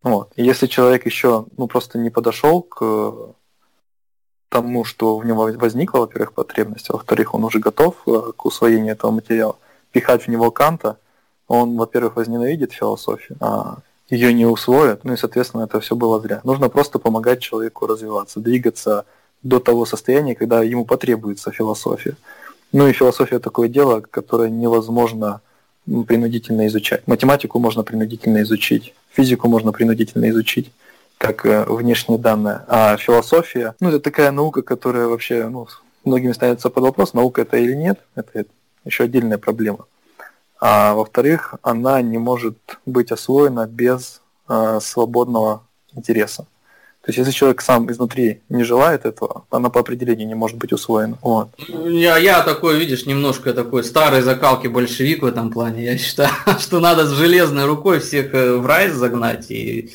Вот. 0.02 0.33
И 0.37 0.44
если 0.44 0.66
человек 0.66 1.07
еще 1.07 1.46
ну, 1.57 1.66
просто 1.66 1.98
не 1.98 2.11
подошел 2.11 2.62
к 2.62 3.35
тому, 4.55 4.85
что 4.85 5.19
в 5.19 5.27
него 5.27 5.51
возникла, 5.57 5.99
во-первых, 5.99 6.33
потребность, 6.33 6.88
а 6.88 6.93
во-вторых, 6.93 7.35
он 7.35 7.43
уже 7.43 7.59
готов 7.59 7.97
э, 8.07 8.33
к 8.37 8.47
усвоению 8.47 8.93
этого 8.93 9.11
материала, 9.11 9.57
пихать 9.90 10.23
в 10.23 10.29
него 10.29 10.53
Канта, 10.53 10.97
он, 11.49 11.77
во-первых, 11.77 12.14
возненавидит 12.14 12.73
философию, 12.73 13.37
а 13.40 13.79
ее 14.09 14.33
не 14.33 14.47
усвоит, 14.47 15.03
ну 15.03 15.12
и, 15.12 15.17
соответственно, 15.17 15.64
это 15.64 15.81
все 15.81 15.97
было 15.97 16.21
зря. 16.21 16.40
Нужно 16.45 16.69
просто 16.69 17.01
помогать 17.01 17.40
человеку 17.40 17.87
развиваться, 17.87 18.38
двигаться 18.38 19.05
до 19.43 19.59
того 19.59 19.87
состояния, 19.87 20.37
когда 20.37 20.62
ему 20.62 20.85
потребуется 20.85 21.51
философия. 21.51 22.14
Ну 22.71 22.87
и 22.87 22.93
философия 22.93 23.40
такое 23.40 23.69
дело, 23.69 24.03
которое 24.09 24.51
невозможно 24.51 25.40
принудительно 26.07 26.69
изучать. 26.69 27.09
Математику 27.09 27.59
можно 27.59 27.83
принудительно 27.83 28.43
изучить, 28.43 28.95
физику 29.11 29.49
можно 29.49 29.73
принудительно 29.73 30.31
изучить 30.31 30.71
как 31.18 31.46
э, 31.46 31.64
внешние 31.64 32.18
данные. 32.18 32.62
А 32.68 32.96
философия, 32.96 33.74
ну, 33.81 33.88
это 33.88 34.00
такая 34.00 34.31
наука, 34.31 34.62
которая 34.62 35.07
вообще, 35.07 35.48
ну, 35.48 35.68
многими 36.05 36.33
ставится 36.33 36.70
под 36.70 36.85
вопрос, 36.85 37.14
наука 37.14 37.42
это 37.42 37.57
или 37.57 37.74
нет, 37.74 38.00
это 38.14 38.44
еще 38.85 39.05
отдельная 39.05 39.38
проблема. 39.38 39.87
А 40.61 40.94
во-вторых, 40.94 41.55
она 41.62 42.00
не 42.03 42.18
может 42.18 42.57
быть 42.87 43.12
освоена 43.12 43.66
без 43.66 44.20
э, 44.48 44.79
свободного 44.81 45.62
интереса. 45.94 46.46
То 47.05 47.11
есть, 47.11 47.18
если 47.18 47.33
человек 47.33 47.61
сам 47.61 47.90
изнутри 47.92 48.40
не 48.48 48.64
желает 48.64 49.05
этого, 49.05 49.44
она 49.50 49.68
по 49.68 49.81
определению 49.81 50.27
не 50.27 50.35
может 50.35 50.57
быть 50.57 50.72
усвоена. 50.72 51.18
Вот. 51.20 51.50
Я, 51.68 52.16
я 52.16 52.42
такой, 52.42 52.79
видишь, 52.79 53.05
немножко 53.05 53.53
такой 53.53 53.85
старой 53.85 54.22
закалки 54.22 54.68
большевик 54.68 55.20
в 55.22 55.27
этом 55.27 55.50
плане. 55.50 55.85
Я 55.85 55.98
считаю, 55.98 56.31
что 56.59 56.81
надо 56.81 57.07
с 57.07 57.11
железной 57.11 57.66
рукой 57.66 58.00
всех 58.00 58.33
э, 58.33 58.57
в 58.57 58.64
рай 58.64 58.88
загнать 58.88 59.50
и 59.50 59.92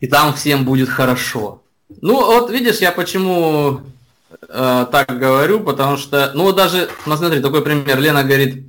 и 0.00 0.06
там 0.06 0.34
всем 0.34 0.64
будет 0.64 0.88
хорошо. 0.88 1.62
Ну, 2.00 2.14
вот 2.14 2.50
видишь, 2.50 2.78
я 2.78 2.92
почему 2.92 3.80
э, 4.48 4.86
так 4.90 5.18
говорю, 5.18 5.60
потому 5.60 5.96
что, 5.96 6.32
ну, 6.34 6.52
даже, 6.52 6.88
ну, 7.06 7.16
смотри, 7.16 7.40
такой 7.40 7.62
пример. 7.62 7.98
Лена 8.00 8.24
говорит, 8.24 8.64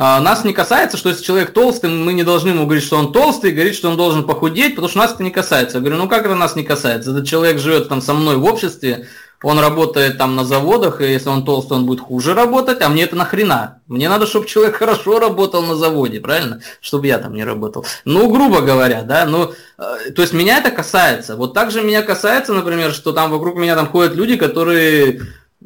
а, 0.00 0.20
нас 0.20 0.44
не 0.44 0.52
касается, 0.52 0.96
что 0.96 1.08
если 1.08 1.24
человек 1.24 1.52
толстый, 1.52 1.90
мы 1.90 2.12
не 2.12 2.22
должны 2.22 2.50
ему 2.50 2.66
говорить, 2.66 2.84
что 2.84 2.96
он 2.96 3.12
толстый, 3.12 3.50
говорить, 3.50 3.74
что 3.74 3.90
он 3.90 3.96
должен 3.96 4.24
похудеть, 4.24 4.76
потому 4.76 4.88
что 4.88 4.98
нас 4.98 5.12
это 5.12 5.24
не 5.24 5.32
касается. 5.32 5.78
Я 5.78 5.80
говорю, 5.80 5.96
ну 5.96 6.08
как 6.08 6.24
это 6.24 6.36
нас 6.36 6.54
не 6.54 6.62
касается? 6.62 7.10
Этот 7.10 7.26
человек 7.26 7.58
живет 7.58 7.88
там 7.88 8.00
со 8.00 8.14
мной 8.14 8.36
в 8.36 8.44
обществе, 8.44 9.08
он 9.42 9.60
работает 9.60 10.18
там 10.18 10.34
на 10.34 10.44
заводах, 10.44 11.00
и 11.00 11.12
если 11.12 11.28
он 11.28 11.44
толстый, 11.44 11.74
он 11.74 11.86
будет 11.86 12.00
хуже 12.00 12.34
работать, 12.34 12.82
а 12.82 12.88
мне 12.88 13.04
это 13.04 13.14
нахрена? 13.14 13.82
Мне 13.86 14.08
надо, 14.08 14.26
чтобы 14.26 14.46
человек 14.46 14.76
хорошо 14.78 15.18
работал 15.18 15.62
на 15.62 15.76
заводе, 15.76 16.20
правильно? 16.20 16.60
Чтобы 16.80 17.06
я 17.06 17.18
там 17.18 17.34
не 17.34 17.44
работал. 17.44 17.86
Ну, 18.04 18.30
грубо 18.30 18.60
говоря, 18.60 19.02
да, 19.02 19.26
ну, 19.26 19.52
э, 19.78 20.10
то 20.10 20.22
есть 20.22 20.32
меня 20.32 20.58
это 20.58 20.70
касается. 20.70 21.36
Вот 21.36 21.54
так 21.54 21.70
же 21.70 21.82
меня 21.82 22.02
касается, 22.02 22.52
например, 22.52 22.92
что 22.92 23.12
там 23.12 23.30
вокруг 23.30 23.56
меня 23.56 23.76
там 23.76 23.86
ходят 23.86 24.14
люди, 24.14 24.36
которые 24.36 25.20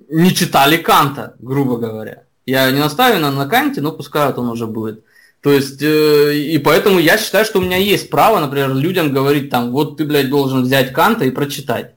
не 0.08 0.34
читали 0.34 0.76
Канта, 0.76 1.34
грубо 1.38 1.78
говоря. 1.78 2.24
Я 2.44 2.70
не 2.70 2.80
настаиваю 2.80 3.22
на, 3.22 3.30
на 3.30 3.46
Канте, 3.46 3.80
но 3.80 3.92
пускай 3.92 4.32
он 4.32 4.48
уже 4.48 4.66
будет. 4.66 5.04
То 5.42 5.50
есть, 5.50 5.82
э, 5.82 6.34
и 6.36 6.58
поэтому 6.58 6.98
я 6.98 7.16
считаю, 7.16 7.44
что 7.44 7.58
у 7.58 7.62
меня 7.62 7.76
есть 7.76 8.10
право, 8.10 8.38
например, 8.38 8.74
людям 8.74 9.12
говорить 9.12 9.50
там, 9.50 9.72
вот 9.72 9.96
ты, 9.96 10.04
блядь, 10.04 10.28
должен 10.28 10.62
взять 10.62 10.92
Канта 10.92 11.24
и 11.24 11.30
прочитать. 11.30 11.94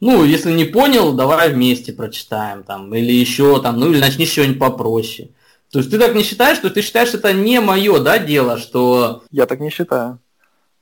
Ну, 0.00 0.24
если 0.24 0.52
не 0.52 0.64
понял, 0.64 1.12
давай 1.12 1.52
вместе 1.52 1.92
прочитаем 1.92 2.62
там, 2.64 2.94
или 2.94 3.12
еще 3.12 3.60
там, 3.60 3.78
ну 3.78 3.90
или 3.90 4.00
начни 4.00 4.24
с 4.24 4.30
чего-нибудь 4.30 4.58
попроще. 4.58 5.30
То 5.70 5.78
есть 5.78 5.90
ты 5.90 5.98
так 5.98 6.14
не 6.14 6.22
считаешь, 6.22 6.56
что 6.56 6.70
ты 6.70 6.80
считаешь, 6.80 7.14
это 7.14 7.32
не 7.32 7.60
мое, 7.60 8.00
да, 8.00 8.18
дело, 8.18 8.58
что... 8.58 9.22
Я 9.30 9.46
так 9.46 9.60
не 9.60 9.70
считаю. 9.70 10.18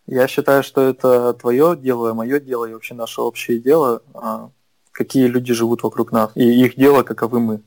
Я 0.06 0.28
считаю, 0.28 0.62
что 0.62 0.80
это 0.80 1.34
твое 1.34 1.76
дело, 1.76 2.14
мое 2.14 2.40
дело 2.40 2.64
и 2.64 2.72
вообще 2.72 2.94
наше 2.94 3.20
общее 3.20 3.58
дело, 3.58 4.02
а, 4.14 4.50
какие 4.92 5.26
люди 5.26 5.52
живут 5.52 5.82
вокруг 5.82 6.12
нас, 6.12 6.30
и 6.34 6.42
их 6.42 6.76
дело, 6.76 7.02
каковы 7.02 7.40
мы. 7.40 7.60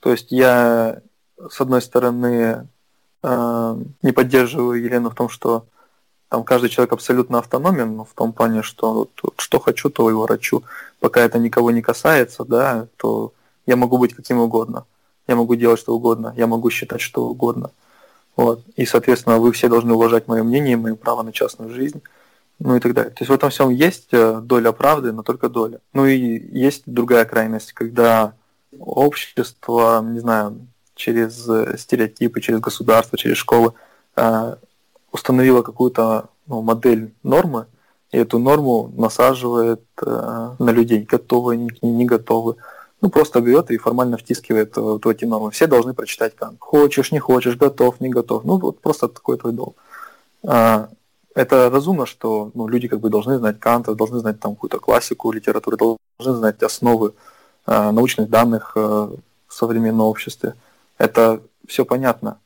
То 0.00 0.10
есть 0.10 0.32
я, 0.32 1.00
с 1.48 1.60
одной 1.60 1.82
стороны, 1.82 2.68
э, 3.22 3.76
не 4.02 4.12
поддерживаю 4.12 4.82
Елену 4.82 5.10
в 5.10 5.14
том, 5.14 5.28
что 5.28 5.66
там 6.28 6.44
каждый 6.44 6.68
человек 6.68 6.92
абсолютно 6.92 7.38
автономен, 7.38 7.96
но 7.96 8.04
в 8.04 8.12
том 8.14 8.32
плане, 8.32 8.62
что 8.62 9.08
что 9.38 9.58
хочу, 9.58 9.88
то 9.88 10.10
и 10.10 10.12
ворочу. 10.12 10.62
Пока 11.00 11.20
это 11.20 11.38
никого 11.38 11.70
не 11.70 11.82
касается, 11.82 12.44
да, 12.44 12.86
то 12.96 13.32
я 13.66 13.76
могу 13.76 13.98
быть 13.98 14.14
каким 14.14 14.38
угодно. 14.38 14.84
Я 15.26 15.36
могу 15.36 15.54
делать 15.54 15.80
что 15.80 15.94
угодно, 15.94 16.32
я 16.36 16.46
могу 16.46 16.70
считать 16.70 17.00
что 17.00 17.26
угодно. 17.26 17.70
Вот. 18.36 18.62
И, 18.76 18.86
соответственно, 18.86 19.38
вы 19.38 19.52
все 19.52 19.68
должны 19.68 19.94
уважать 19.94 20.28
мое 20.28 20.42
мнение, 20.42 20.76
мое 20.76 20.94
право 20.94 21.22
на 21.22 21.32
частную 21.32 21.72
жизнь, 21.72 22.02
ну 22.58 22.76
и 22.76 22.80
так 22.80 22.94
далее. 22.94 23.10
То 23.10 23.22
есть 23.22 23.30
в 23.30 23.34
этом 23.34 23.50
всем 23.50 23.70
есть 23.70 24.08
э, 24.12 24.40
доля 24.42 24.72
правды, 24.72 25.12
но 25.12 25.22
только 25.22 25.48
доля. 25.48 25.80
Ну 25.92 26.06
и 26.06 26.16
есть 26.16 26.82
другая 26.86 27.24
крайность, 27.24 27.72
когда 27.72 28.34
общество, 28.78 30.02
не 30.02 30.20
знаю, 30.20 30.66
через 30.94 31.48
э, 31.48 31.76
стереотипы, 31.78 32.40
через 32.40 32.60
государство, 32.60 33.18
через 33.18 33.36
школы 33.36 33.72
установило 35.12 35.62
какую-то 35.62 36.28
ну, 36.46 36.62
модель 36.62 37.14
нормы, 37.22 37.66
и 38.10 38.18
эту 38.18 38.38
норму 38.38 38.92
насаживает 38.96 39.82
э, 40.00 40.50
на 40.58 40.70
людей, 40.70 41.02
готовы 41.02 41.54
они 41.54 41.68
к 41.68 41.82
ней, 41.82 41.92
не 41.92 42.04
готовы. 42.04 42.56
Ну, 43.00 43.10
просто 43.10 43.40
берет 43.40 43.70
и 43.70 43.76
формально 43.76 44.16
втискивает 44.16 44.76
в, 44.76 44.98
в 44.98 45.08
эти 45.08 45.24
нормы. 45.24 45.50
Все 45.50 45.66
должны 45.66 45.94
прочитать 45.94 46.34
Кант. 46.34 46.56
Хочешь, 46.58 47.12
не 47.12 47.18
хочешь, 47.18 47.56
готов, 47.56 48.00
не 48.00 48.08
готов. 48.08 48.44
Ну, 48.44 48.58
вот 48.58 48.80
просто 48.80 49.08
такой 49.08 49.36
твой 49.36 49.52
долг. 49.52 49.76
А, 50.42 50.88
это 51.34 51.70
разумно, 51.70 52.06
что 52.06 52.50
ну, 52.54 52.66
люди 52.66 52.88
как 52.88 53.00
бы 53.00 53.10
должны 53.10 53.38
знать 53.38 53.60
Канта, 53.60 53.94
должны 53.94 54.18
знать 54.18 54.40
там 54.40 54.54
какую-то 54.54 54.78
классику 54.78 55.30
литературы, 55.30 55.76
должны 55.76 56.38
знать 56.38 56.62
основы 56.62 57.12
Э, 57.70 57.90
научных 57.90 58.30
данных 58.30 58.72
э, 58.76 58.80
в 58.80 59.52
современном 59.52 60.06
обществе. 60.06 60.54
Это 60.96 61.42
все 61.66 61.84
понятно. 61.84 62.38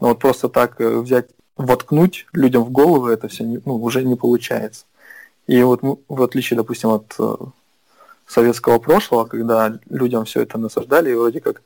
Но 0.00 0.08
вот 0.08 0.18
просто 0.18 0.48
так 0.48 0.80
э, 0.80 0.98
взять, 0.98 1.28
воткнуть 1.56 2.26
людям 2.32 2.64
в 2.64 2.70
голову 2.70 3.08
это 3.08 3.28
все 3.28 3.44
не, 3.44 3.60
ну, 3.64 3.76
уже 3.76 4.04
не 4.04 4.14
получается. 4.14 4.84
И 5.46 5.62
вот 5.62 5.82
ну, 5.82 6.00
в 6.08 6.22
отличие, 6.22 6.56
допустим, 6.56 6.90
от 6.90 7.16
советского 8.26 8.78
прошлого, 8.78 9.24
когда 9.24 9.78
людям 9.88 10.24
все 10.24 10.42
это 10.42 10.58
насаждали, 10.58 11.10
и 11.10 11.14
вроде 11.14 11.40
как 11.40 11.62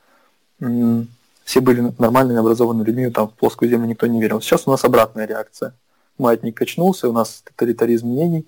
все 1.43 1.59
были 1.59 1.91
нормальными, 1.97 2.39
образованными 2.39 2.85
людьми, 2.85 3.09
там 3.09 3.29
в 3.29 3.33
плоскую 3.33 3.69
землю 3.69 3.87
никто 3.87 4.07
не 4.07 4.21
верил. 4.21 4.41
Сейчас 4.41 4.67
у 4.67 4.71
нас 4.71 4.85
обратная 4.85 5.25
реакция. 5.25 5.73
маятник 6.17 6.55
качнулся, 6.55 7.09
у 7.09 7.11
нас 7.11 7.43
тоталитаризм 7.45 8.07
мнений, 8.07 8.45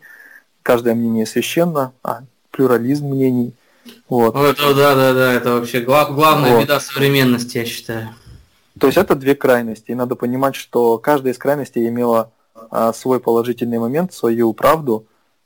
каждое 0.61 0.93
мнение 0.93 1.25
священно, 1.25 1.93
а 2.03 2.21
плюрализм 2.51 3.07
мнений. 3.07 3.53
Вот. 4.07 4.35
Это, 4.35 4.75
да, 4.75 4.95
да, 4.95 5.13
да, 5.13 5.33
это 5.33 5.55
вообще 5.55 5.81
глав, 5.81 6.13
главная 6.13 6.53
вот. 6.53 6.63
беда 6.63 6.79
современности, 6.79 7.57
я 7.57 7.65
считаю. 7.65 8.09
То 8.83 8.87
есть 8.87 8.97
это 8.97 9.15
две 9.15 9.33
крайности, 9.33 9.91
и 9.91 9.95
надо 9.95 10.15
понимать, 10.15 10.55
что 10.55 10.97
каждая 10.97 11.31
из 11.31 11.37
крайностей 11.37 11.87
имела 11.87 12.33
а, 12.69 12.91
свой 12.91 13.21
положительный 13.21 13.79
момент, 13.79 14.11
свою 14.11 14.51
правду, 14.51 15.05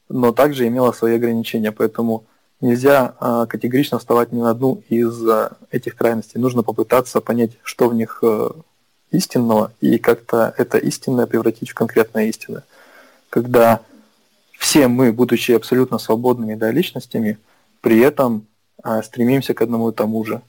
но 0.09 0.31
также 0.31 0.65
имела 0.65 0.91
свои 0.91 1.17
ограничения, 1.17 1.71
поэтому 1.71 2.25
нельзя 2.61 3.13
а, 3.19 3.45
категорично 3.45 3.99
вставать 3.99 4.31
ни 4.31 4.39
на 4.39 4.49
одну 4.49 4.81
из 4.89 5.23
а, 5.29 5.55
этих 5.69 5.95
крайностей. 5.95 6.41
Нужно 6.41 6.63
попытаться 6.63 7.21
понять, 7.21 7.51
что 7.61 7.89
в 7.89 7.93
них 7.93 8.23
а, 8.23 8.55
истинного, 9.11 9.71
и 9.81 9.99
как-то 9.99 10.55
это 10.57 10.79
истинное 10.79 11.27
превратить 11.27 11.69
в 11.69 11.75
конкретное 11.75 12.25
истинное. 12.25 12.63
Когда 13.29 13.81
все 14.57 14.87
мы, 14.87 15.13
будучи 15.13 15.51
абсолютно 15.51 15.99
свободными 15.99 16.55
да, 16.55 16.71
личностями, 16.71 17.37
при 17.81 17.99
этом 17.99 18.47
стремимся 19.03 19.53
к 19.53 19.61
одному 19.61 19.91
и 19.91 19.93
тому 19.93 20.25
же, 20.25 20.41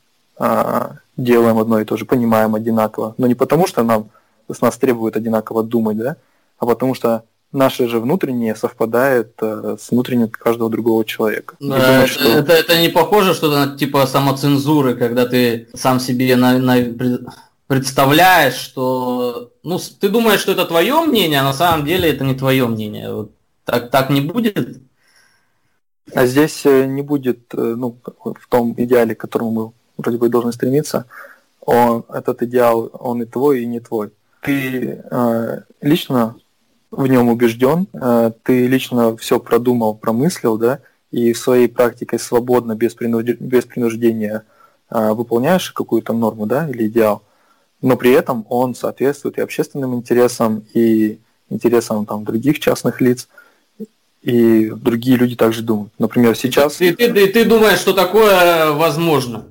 делаем 1.17 1.59
одно 1.59 1.81
и 1.81 1.85
то 1.85 1.97
же, 1.97 2.05
понимаем 2.05 2.55
одинаково. 2.55 3.15
Но 3.19 3.27
не 3.27 3.35
потому, 3.35 3.67
что 3.67 3.83
нам 3.83 4.11
с 4.51 4.61
нас 4.61 4.77
требуют 4.77 5.17
одинаково 5.17 5.63
думать, 5.63 5.97
да, 5.97 6.17
а 6.59 6.67
потому 6.67 6.95
что 6.95 7.25
наше 7.53 7.89
же 7.89 8.01
внутреннее 8.01 8.55
совпадает 8.55 9.33
э, 9.41 9.77
с 9.81 9.91
внутренним 9.91 10.29
каждого 10.29 10.71
другого 10.71 11.05
человека. 11.05 11.57
Да, 11.61 11.67
думать, 11.67 11.83
это, 11.83 12.07
что... 12.07 12.29
это, 12.29 12.53
это 12.53 12.81
не 12.81 12.89
похоже 12.89 13.35
что-то 13.35 13.77
типа 13.77 14.07
самоцензуры, 14.07 14.95
когда 14.95 15.27
ты 15.27 15.69
сам 15.75 15.99
себе 16.01 16.37
на, 16.37 16.59
на, 16.59 16.77
представляешь, 17.67 18.55
что 18.55 19.51
ну, 19.63 19.79
ты 20.01 20.09
думаешь, 20.09 20.41
что 20.41 20.53
это 20.53 20.67
твое 20.67 21.01
мнение, 21.01 21.41
а 21.41 21.45
на 21.45 21.55
самом 21.55 21.87
деле 21.87 22.11
это 22.11 22.25
не 22.25 22.35
твое 22.35 22.67
мнение. 22.67 23.13
Вот 23.13 23.33
так, 23.65 23.91
так 23.91 24.11
не 24.11 24.21
будет? 24.21 24.81
А 26.15 26.27
здесь 26.27 26.65
э, 26.65 26.87
не 26.87 27.03
будет, 27.03 27.55
э, 27.55 27.75
ну, 27.77 27.99
в 28.25 28.49
том 28.49 28.75
идеале, 28.77 29.15
к 29.15 29.21
которому 29.21 29.51
мы 29.51 29.73
вроде 29.99 30.17
бы 30.17 30.29
должны 30.29 30.53
стремиться, 30.53 31.05
он, 31.61 32.05
этот 32.09 32.43
идеал, 32.43 32.91
он 32.95 33.23
и 33.23 33.27
твой, 33.27 33.63
и 33.63 33.67
не 33.67 33.81
твой. 33.81 34.11
Ты 34.43 35.03
э, 35.11 35.61
лично 35.83 36.37
в 36.91 37.07
нем 37.07 37.29
убежден, 37.29 37.87
э, 37.93 38.31
ты 38.43 38.67
лично 38.67 39.17
все 39.17 39.39
продумал, 39.39 39.95
промыслил, 39.95 40.57
да, 40.57 40.79
и 41.11 41.35
своей 41.35 41.69
практике 41.69 42.19
свободно, 42.19 42.75
без, 42.75 42.95
принуд... 42.95 43.27
без 43.27 43.65
принуждения 43.65 44.45
э, 44.91 45.13
выполняешь 45.13 45.71
какую-то 45.73 46.15
норму, 46.15 46.47
да, 46.47 46.69
или 46.69 46.87
идеал, 46.87 47.23
но 47.83 47.97
при 47.97 48.13
этом 48.13 48.47
он 48.49 48.75
соответствует 48.75 49.37
и 49.37 49.43
общественным 49.43 49.95
интересам, 49.95 50.65
и 50.73 51.19
интересам 51.51 52.07
там, 52.07 52.25
других 52.25 52.61
частных 52.61 53.01
лиц, 53.01 53.29
и 54.23 54.71
другие 54.71 55.17
люди 55.17 55.37
также 55.37 55.63
думают. 55.63 55.93
Например, 55.99 56.37
сейчас... 56.37 56.77
Ты, 56.77 56.95
ты, 56.95 57.13
ты, 57.13 57.27
ты 57.29 57.45
думаешь, 57.45 57.79
что 57.79 57.93
такое 57.93 58.73
возможно? 58.73 59.45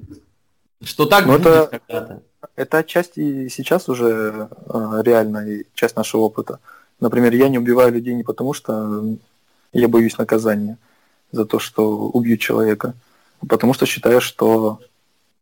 Что 0.84 1.06
так 1.06 1.26
Но 1.26 1.34
будет 1.34 1.48
это, 1.48 1.68
когда-то? 1.68 2.22
Это 2.56 2.78
отчасти 2.80 3.48
сейчас 3.50 3.90
уже 3.90 4.50
э, 4.68 5.02
реально 5.04 5.48
и 5.50 5.66
часть 5.74 5.96
нашего 5.96 6.22
опыта. 6.22 6.60
Например, 7.00 7.34
я 7.34 7.50
не 7.50 7.58
убиваю 7.58 7.92
людей 7.92 8.14
не 8.14 8.24
потому, 8.24 8.54
что 8.54 9.04
я 9.74 9.88
боюсь 9.88 10.18
наказания 10.18 10.78
за 11.32 11.46
то, 11.46 11.60
что 11.60 12.10
убью 12.10 12.38
человека, 12.38 12.94
а 13.42 13.46
потому 13.46 13.74
что 13.74 13.86
считаю, 13.86 14.22
что 14.22 14.80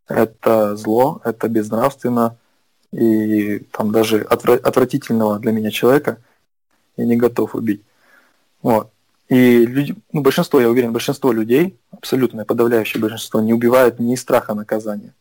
это 0.07 0.75
зло, 0.75 1.21
это 1.23 1.47
безнравственно, 1.47 2.37
и 2.91 3.59
там 3.71 3.91
даже 3.91 4.21
отвратительного 4.21 5.39
для 5.39 5.51
меня 5.51 5.71
человека 5.71 6.17
я 6.97 7.05
не 7.05 7.17
готов 7.17 7.55
убить. 7.55 7.81
Вот. 8.61 8.89
И 9.27 9.65
люди, 9.65 9.95
ну, 10.11 10.21
большинство, 10.21 10.61
я 10.61 10.69
уверен, 10.69 10.93
большинство 10.93 11.31
людей, 11.31 11.77
абсолютное 11.91 12.45
подавляющее 12.45 13.01
большинство, 13.01 13.41
не 13.41 13.53
убивают 13.53 13.99
не 13.99 14.13
из 14.13 14.21
страха 14.21 14.53
наказания, 14.53 15.13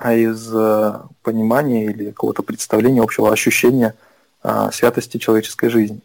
а 0.00 0.14
из 0.14 0.50
э, 0.54 1.00
понимания 1.22 1.84
или 1.84 2.06
какого-то 2.06 2.42
представления, 2.42 3.02
общего 3.02 3.30
ощущения 3.30 3.94
э, 4.42 4.70
святости 4.72 5.18
человеческой 5.18 5.68
жизни. 5.68 6.00